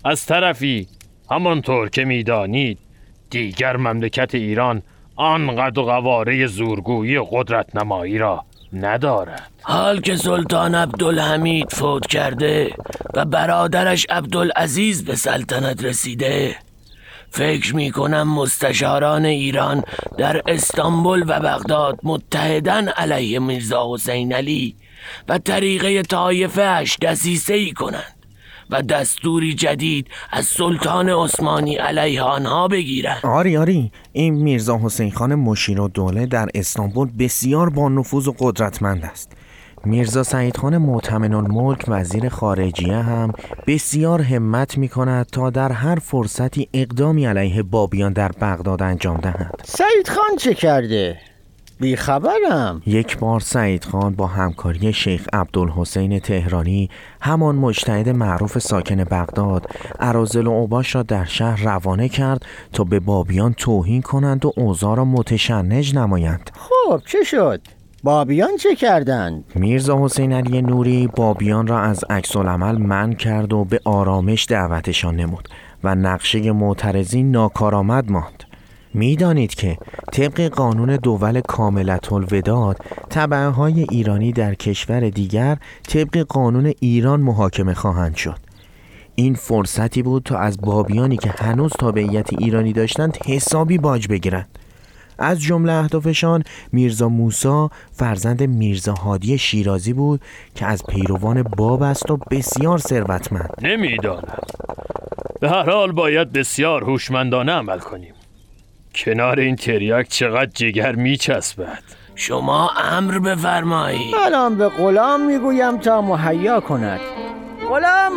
از 0.07 0.25
طرفی 0.25 0.87
همانطور 1.31 1.89
که 1.89 2.05
می‌دانید 2.05 2.79
دیگر 3.29 3.77
مملکت 3.77 4.35
ایران 4.35 4.81
آنقدر 5.15 5.81
قواره 5.81 6.47
زورگویی 6.47 7.17
و 7.17 7.23
قدرت 7.23 7.75
نمایی 7.75 8.17
را 8.17 8.45
ندارد. 8.73 9.51
حال 9.61 10.01
که 10.01 10.15
سلطان 10.15 10.75
عبدالحمید 10.75 11.71
فوت 11.71 12.07
کرده 12.07 12.75
و 13.13 13.25
برادرش 13.25 14.05
عبدالعزیز 14.09 15.05
به 15.05 15.15
سلطنت 15.15 15.83
رسیده 15.83 16.55
فکر 17.29 17.75
می 17.75 17.91
کنم 17.91 18.33
مستشاران 18.33 19.25
ایران 19.25 19.83
در 20.17 20.41
استانبول 20.47 21.23
و 21.27 21.39
بغداد 21.39 21.99
متحدن 22.03 22.87
علیه 22.87 23.39
میرزا 23.39 23.93
حسین 23.93 24.33
علی 24.33 24.75
و 25.29 25.37
طریقه 25.37 26.01
طایفهش 26.01 26.97
دسیسه 27.01 27.53
ای 27.53 27.71
کنند. 27.71 28.16
و 28.69 28.81
دستوری 28.81 29.53
جدید 29.53 30.07
از 30.31 30.45
سلطان 30.45 31.09
عثمانی 31.09 31.75
علیه 31.75 32.21
آنها 32.21 32.67
بگیرند 32.67 33.19
آری 33.23 33.57
آری. 33.57 33.91
این 34.13 34.33
میرزا 34.33 34.79
حسین 34.83 35.11
خان 35.11 35.35
مشیر 35.35 35.81
و 35.81 35.87
دوله 35.87 36.25
در 36.25 36.47
استانبول 36.55 37.09
بسیار 37.19 37.69
با 37.69 37.89
نفوذ 37.89 38.27
و 38.27 38.35
قدرتمند 38.39 39.05
است. 39.05 39.31
میرزا 39.85 40.23
سعید 40.23 40.57
خان 40.57 40.77
معتمن 40.77 41.33
الملک 41.33 41.85
وزیر 41.87 42.29
خارجیه 42.29 42.95
هم 42.95 43.31
بسیار 43.67 44.21
همت 44.21 44.77
می 44.77 44.87
کند 44.89 45.25
تا 45.25 45.49
در 45.49 45.71
هر 45.71 45.95
فرصتی 45.95 46.69
اقدامی 46.73 47.25
علیه 47.25 47.63
بابیان 47.63 48.13
در 48.13 48.31
بغداد 48.41 48.81
انجام 48.81 49.17
دهد. 49.17 49.61
سعید 49.65 50.07
خان 50.09 50.37
چه 50.37 50.53
کرده؟ 50.53 51.19
بیخبرم 51.79 52.81
یک 52.85 53.17
بار 53.17 53.39
سعید 53.39 53.85
خان 53.85 54.15
با 54.15 54.27
همکاری 54.27 54.93
شیخ 54.93 55.27
عبدالحسین 55.33 56.19
تهرانی 56.19 56.89
همان 57.21 57.55
مجتهد 57.55 58.09
معروف 58.09 58.59
ساکن 58.59 59.03
بغداد 59.03 59.65
عرازل 59.99 60.47
و 60.47 60.51
اوباش 60.51 60.95
را 60.95 61.03
در 61.03 61.25
شهر 61.25 61.63
روانه 61.63 62.09
کرد 62.09 62.45
تا 62.73 62.83
به 62.83 62.99
بابیان 62.99 63.53
توهین 63.53 64.01
کنند 64.01 64.45
و 64.45 64.51
اوضاع 64.57 64.97
را 64.97 65.05
متشنج 65.05 65.95
نمایند 65.95 66.51
خب 66.53 67.01
چه 67.05 67.23
شد؟ 67.23 67.61
بابیان 68.03 68.57
چه 68.59 68.75
کردند؟ 68.75 69.43
میرزا 69.55 70.05
حسین 70.05 70.33
علی 70.33 70.61
نوری 70.61 71.07
بابیان 71.07 71.67
را 71.67 71.79
از 71.79 72.03
عکس 72.09 72.35
العمل 72.35 72.77
من 72.77 73.13
کرد 73.13 73.53
و 73.53 73.65
به 73.65 73.79
آرامش 73.85 74.45
دعوتشان 74.49 75.15
نمود 75.15 75.49
و 75.83 75.95
نقشه 75.95 76.51
معترضین 76.51 77.31
ناکارآمد 77.31 78.11
ماند 78.11 78.43
می‌دانید 78.93 79.55
که 79.55 79.77
طبق 80.11 80.41
قانون 80.41 80.95
دول 80.95 81.41
کاملت 81.41 82.13
الوداد 82.13 82.77
طبعه 83.09 83.59
ایرانی 83.59 84.31
در 84.31 84.53
کشور 84.53 85.09
دیگر 85.09 85.57
طبق 85.87 86.17
قانون 86.17 86.73
ایران 86.79 87.21
محاکمه 87.21 87.73
خواهند 87.73 88.15
شد. 88.15 88.37
این 89.15 89.33
فرصتی 89.33 90.01
بود 90.01 90.23
تا 90.23 90.37
از 90.37 90.61
بابیانی 90.61 91.17
که 91.17 91.29
هنوز 91.29 91.71
تابعیت 91.79 92.33
ایرانی 92.33 92.73
داشتند 92.73 93.17
حسابی 93.25 93.77
باج 93.77 94.07
بگیرند. 94.07 94.47
از 95.19 95.41
جمله 95.41 95.71
اهدافشان 95.71 96.43
میرزا 96.71 97.09
موسا 97.09 97.69
فرزند 97.91 98.43
میرزا 98.43 98.93
هادی 98.93 99.37
شیرازی 99.37 99.93
بود 99.93 100.21
که 100.55 100.65
از 100.65 100.83
پیروان 100.89 101.43
باب 101.43 101.81
است 101.83 102.11
و 102.11 102.17
بسیار 102.31 102.77
ثروتمند. 102.77 103.49
نمی‌دانم 103.61 104.37
به 105.39 105.49
هر 105.49 105.69
حال 105.69 105.91
باید 105.91 106.31
بسیار 106.31 106.83
هوشمندانه 106.83 107.51
عمل 107.51 107.79
کنیم. 107.79 108.13
کنار 108.97 109.39
این 109.39 109.55
تریاک 109.55 110.07
چقدر 110.07 110.51
جگر 110.53 110.95
میچسبد؟ 110.95 111.83
شما 112.15 112.71
امر 112.91 113.19
بفرمایید. 113.19 114.15
الان 114.25 114.55
به 114.57 114.69
غلام 114.69 115.25
می‌گویم 115.25 115.77
تا 115.77 116.01
مهیا 116.01 116.59
کند. 116.59 116.99
غلام! 117.69 118.13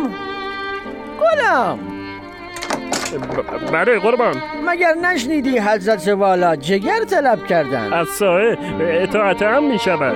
غلام! 1.19 1.79
بله 3.71 3.99
قربان. 3.99 4.35
مگر 4.67 4.93
نشنیدی 4.93 5.59
حضرت 5.59 6.07
والا 6.07 6.55
جگر 6.55 7.03
طلب 7.09 7.45
کردن؟ 7.47 7.93
از 7.93 8.07
سایه 8.07 8.57
اطاعت 8.79 9.41
هم 9.41 9.63
می‌شود. 9.71 10.15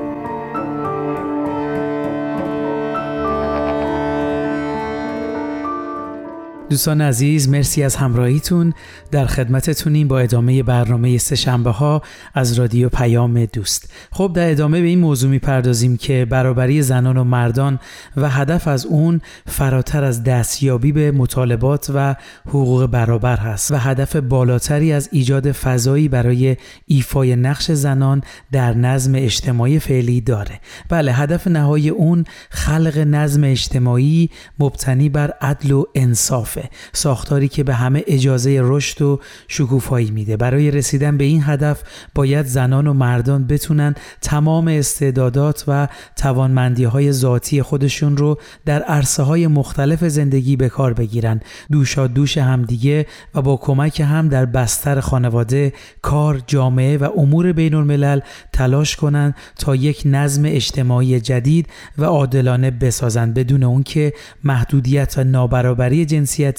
دوستان 6.71 7.01
عزیز 7.01 7.49
مرسی 7.49 7.83
از 7.83 7.95
همراهیتون. 7.95 8.73
در 9.11 9.25
خدمتتونیم 9.25 10.07
با 10.07 10.19
ادامه 10.19 10.63
برنامه 10.63 11.17
سه 11.17 11.35
شنبه 11.35 11.69
ها 11.69 12.01
از 12.33 12.53
رادیو 12.53 12.89
پیام 12.89 13.45
دوست. 13.45 13.93
خب 14.11 14.31
در 14.35 14.51
ادامه 14.51 14.81
به 14.81 14.87
این 14.87 14.99
موضوع 14.99 15.29
می‌پردازیم 15.29 15.97
که 15.97 16.27
برابری 16.29 16.81
زنان 16.81 17.17
و 17.17 17.23
مردان 17.23 17.79
و 18.17 18.29
هدف 18.29 18.67
از 18.67 18.85
اون 18.85 19.21
فراتر 19.45 20.03
از 20.03 20.23
دستیابی 20.23 20.91
به 20.91 21.11
مطالبات 21.11 21.91
و 21.95 22.15
حقوق 22.45 22.85
برابر 22.85 23.37
هست 23.37 23.71
و 23.71 23.75
هدف 23.77 24.15
بالاتری 24.15 24.93
از 24.93 25.09
ایجاد 25.11 25.51
فضایی 25.51 26.07
برای 26.07 26.57
ایفای 26.85 27.35
نقش 27.35 27.71
زنان 27.71 28.21
در 28.51 28.73
نظم 28.73 29.15
اجتماعی 29.15 29.79
فعلی 29.79 30.21
داره. 30.21 30.59
بله 30.89 31.13
هدف 31.13 31.47
نهایی 31.47 31.89
اون 31.89 32.25
خلق 32.49 32.97
نظم 32.97 33.43
اجتماعی 33.43 34.29
مبتنی 34.59 35.09
بر 35.09 35.33
عدل 35.41 35.71
و 35.71 35.85
انصافه. 35.95 36.60
ساختاری 36.93 37.47
که 37.47 37.63
به 37.63 37.73
همه 37.73 38.03
اجازه 38.07 38.59
رشد 38.63 39.01
و 39.01 39.19
شکوفایی 39.47 40.11
میده. 40.11 40.37
برای 40.37 40.71
رسیدن 40.71 41.17
به 41.17 41.23
این 41.23 41.43
هدف 41.45 41.83
باید 42.15 42.45
زنان 42.45 42.87
و 42.87 42.93
مردان 42.93 43.47
بتونن 43.47 43.95
تمام 44.21 44.67
استعدادات 44.67 45.63
و 45.67 45.87
توانمندی 46.15 46.83
های 46.83 47.11
ذاتی 47.11 47.61
خودشون 47.61 48.17
رو 48.17 48.37
در 48.65 48.81
عرصه 48.81 49.23
های 49.23 49.47
مختلف 49.47 50.03
زندگی 50.03 50.55
به 50.55 50.69
کار 50.69 50.93
بگیرن. 50.93 51.41
دوشا 51.71 52.07
دوش 52.07 52.37
همدیگه 52.37 53.05
و 53.35 53.41
با 53.41 53.57
کمک 53.57 53.99
هم 53.99 54.27
در 54.27 54.45
بستر 54.45 54.99
خانواده 54.99 55.73
کار 56.01 56.41
جامعه 56.47 56.97
و 56.97 57.09
امور 57.17 57.51
بین 57.51 57.73
الملل 57.73 58.19
تلاش 58.53 58.95
کنند 58.95 59.35
تا 59.57 59.75
یک 59.75 60.01
نظم 60.05 60.43
اجتماعی 60.45 61.19
جدید 61.19 61.67
و 61.97 62.05
عادلانه 62.05 62.71
بسازند 62.71 63.33
بدون 63.33 63.63
اون 63.63 63.83
که 63.83 64.13
محدودیت 64.43 65.17
و 65.17 65.23
نابرابری 65.23 66.05
جنسیت 66.05 66.50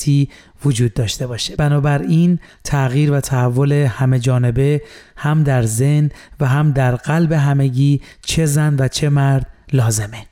وجود 0.64 0.94
داشته 0.94 1.26
باشه. 1.26 1.56
بنابراین 1.56 2.38
تغییر 2.64 3.12
و 3.12 3.20
تحول 3.20 3.72
همه 3.72 4.18
جانبه 4.18 4.82
هم 5.16 5.42
در 5.42 5.62
زن 5.62 6.10
و 6.40 6.46
هم 6.46 6.72
در 6.72 6.96
قلب 6.96 7.32
همگی 7.32 8.00
چه 8.22 8.46
زن 8.46 8.76
و 8.78 8.88
چه 8.88 9.08
مرد 9.08 9.46
لازمه. 9.72 10.26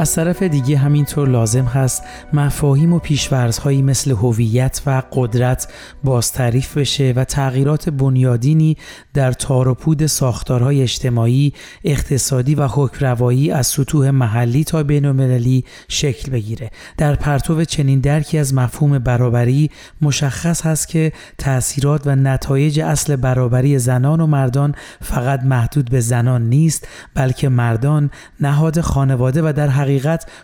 از 0.00 0.14
طرف 0.14 0.42
دیگه 0.42 0.78
همینطور 0.78 1.28
لازم 1.28 1.64
هست 1.64 2.02
مفاهیم 2.32 2.92
و 2.92 2.98
پیشورزهایی 2.98 3.82
مثل 3.82 4.10
هویت 4.10 4.82
و 4.86 5.02
قدرت 5.12 5.68
باز 6.04 6.32
تعریف 6.32 6.78
بشه 6.78 7.12
و 7.16 7.24
تغییرات 7.24 7.88
بنیادینی 7.88 8.76
در 9.14 9.32
تار 9.32 9.68
و 9.68 9.74
پود 9.74 10.06
ساختارهای 10.06 10.82
اجتماعی، 10.82 11.52
اقتصادی 11.84 12.54
و 12.54 12.66
حکمروایی 12.66 13.50
از 13.50 13.66
سطوح 13.66 14.10
محلی 14.10 14.64
تا 14.64 14.82
بین‌المللی 14.82 15.64
شکل 15.88 16.32
بگیره. 16.32 16.70
در 16.96 17.14
پرتو 17.14 17.64
چنین 17.64 18.00
درکی 18.00 18.38
از 18.38 18.54
مفهوم 18.54 18.98
برابری 18.98 19.70
مشخص 20.00 20.66
هست 20.66 20.88
که 20.88 21.12
تأثیرات 21.38 22.06
و 22.06 22.16
نتایج 22.16 22.80
اصل 22.80 23.16
برابری 23.16 23.78
زنان 23.78 24.20
و 24.20 24.26
مردان 24.26 24.74
فقط 25.02 25.42
محدود 25.42 25.90
به 25.90 26.00
زنان 26.00 26.48
نیست 26.48 26.88
بلکه 27.14 27.48
مردان 27.48 28.10
نهاد 28.40 28.80
خانواده 28.80 29.42
و 29.42 29.52
در 29.52 29.68
حقیقت 29.68 29.89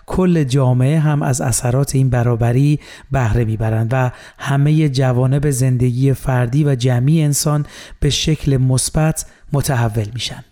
کل 0.06 0.44
جامعه 0.44 0.98
هم 0.98 1.22
از 1.22 1.40
اثرات 1.40 1.94
این 1.94 2.10
برابری 2.10 2.80
بهره 3.10 3.44
می‌برند 3.44 3.88
و 3.92 4.10
همه 4.38 4.88
جوانب 4.88 5.50
زندگی 5.50 6.12
فردی 6.12 6.64
و 6.64 6.74
جمعی 6.74 7.22
انسان 7.22 7.66
به 8.00 8.10
شکل 8.10 8.56
مثبت 8.56 9.26
متحول 9.52 10.06
میشن. 10.14 10.44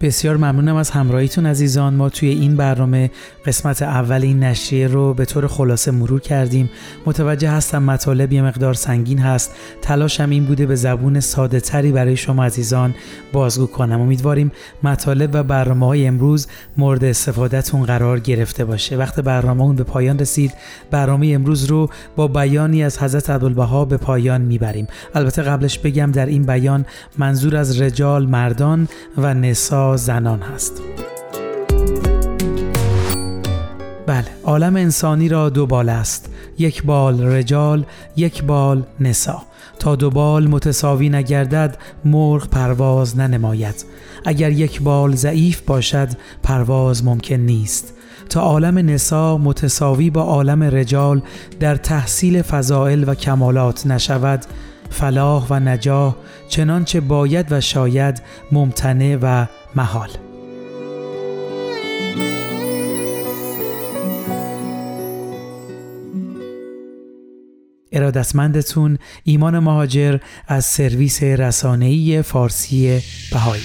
بسیار 0.00 0.36
ممنونم 0.36 0.76
از 0.76 0.90
همراهیتون 0.90 1.46
عزیزان. 1.46 1.94
ما 1.94 2.08
توی 2.08 2.28
این 2.28 2.56
برنامه 2.56 3.10
قسمت 3.46 3.82
اول 3.82 4.22
این 4.22 4.42
نشریه 4.44 4.86
رو 4.86 5.14
به 5.14 5.24
طور 5.24 5.46
خلاصه 5.46 5.90
مرور 5.90 6.20
کردیم. 6.20 6.70
متوجه 7.06 7.50
هستم 7.50 7.82
مطالب 7.82 8.32
یه 8.32 8.42
مقدار 8.42 8.74
سنگین 8.74 9.18
هست. 9.18 9.54
تلاشم 9.82 10.30
این 10.30 10.44
بوده 10.44 10.66
به 10.66 10.74
زبون 10.74 11.20
ساده 11.20 11.60
تری 11.60 11.92
برای 11.92 12.16
شما 12.16 12.44
عزیزان 12.44 12.94
بازگو 13.32 13.66
کنم. 13.66 14.00
امیدواریم 14.00 14.52
مطالب 14.82 15.30
و 15.32 15.42
برنامه 15.42 15.86
های 15.86 16.06
امروز 16.06 16.46
مورد 16.76 17.04
استفادهتون 17.04 17.82
قرار 17.82 18.20
گرفته 18.20 18.64
باشه. 18.64 18.96
وقت 18.96 19.20
برنامه 19.20 19.62
اون 19.62 19.76
به 19.76 19.84
پایان 19.84 20.18
رسید. 20.18 20.52
برنامه 20.90 21.26
امروز 21.34 21.64
رو 21.64 21.90
با 22.16 22.28
بیانی 22.28 22.84
از 22.84 22.98
حضرت 22.98 23.30
عبدالبها 23.30 23.84
به 23.84 23.96
پایان 23.96 24.40
می‌بریم. 24.40 24.86
البته 25.14 25.42
قبلش 25.42 25.78
بگم 25.78 26.12
در 26.12 26.26
این 26.26 26.42
بیان 26.42 26.86
منظور 27.18 27.56
از 27.56 27.80
رجال 27.80 28.26
مردان 28.26 28.88
و 29.16 29.34
زنان 29.96 30.42
هست. 30.42 30.82
بله 34.06 34.26
عالم 34.44 34.76
انسانی 34.76 35.28
را 35.28 35.48
دو 35.48 35.66
بال 35.66 35.88
است. 35.88 36.30
یک 36.58 36.82
بال 36.82 37.22
رجال 37.22 37.84
یک 38.16 38.44
بال 38.44 38.82
نسا. 39.00 39.42
تا 39.78 39.96
دو 39.96 40.10
بال 40.10 40.46
متساوی 40.46 41.08
نگردد 41.08 41.76
مرغ 42.04 42.48
پرواز 42.48 43.18
ننماید. 43.18 43.84
اگر 44.24 44.50
یک 44.50 44.82
بال 44.82 45.14
ضعیف 45.14 45.60
باشد 45.60 46.08
پرواز 46.42 47.04
ممکن 47.04 47.34
نیست. 47.34 47.94
تا 48.28 48.40
عالم 48.40 48.78
نسا 48.78 49.38
متساوی 49.38 50.10
با 50.10 50.22
عالم 50.22 50.62
رجال 50.62 51.22
در 51.60 51.76
تحصیل 51.76 52.42
فضائل 52.42 53.04
و 53.06 53.14
کمالات 53.14 53.86
نشود 53.86 54.44
فلاح 54.90 55.46
و 55.50 55.60
نجاح 55.60 56.14
چنانچه 56.48 57.00
باید 57.00 57.46
و 57.52 57.60
شاید 57.60 58.22
ممتنع 58.52 59.18
و 59.22 59.46
محال. 59.76 60.10
ارادتمندتون 67.92 68.98
ایمان 69.24 69.58
مهاجر 69.58 70.18
از 70.48 70.64
سرویس 70.64 71.22
رسانه‌ای 71.22 72.22
فارسی 72.22 73.00
بهایی. 73.32 73.62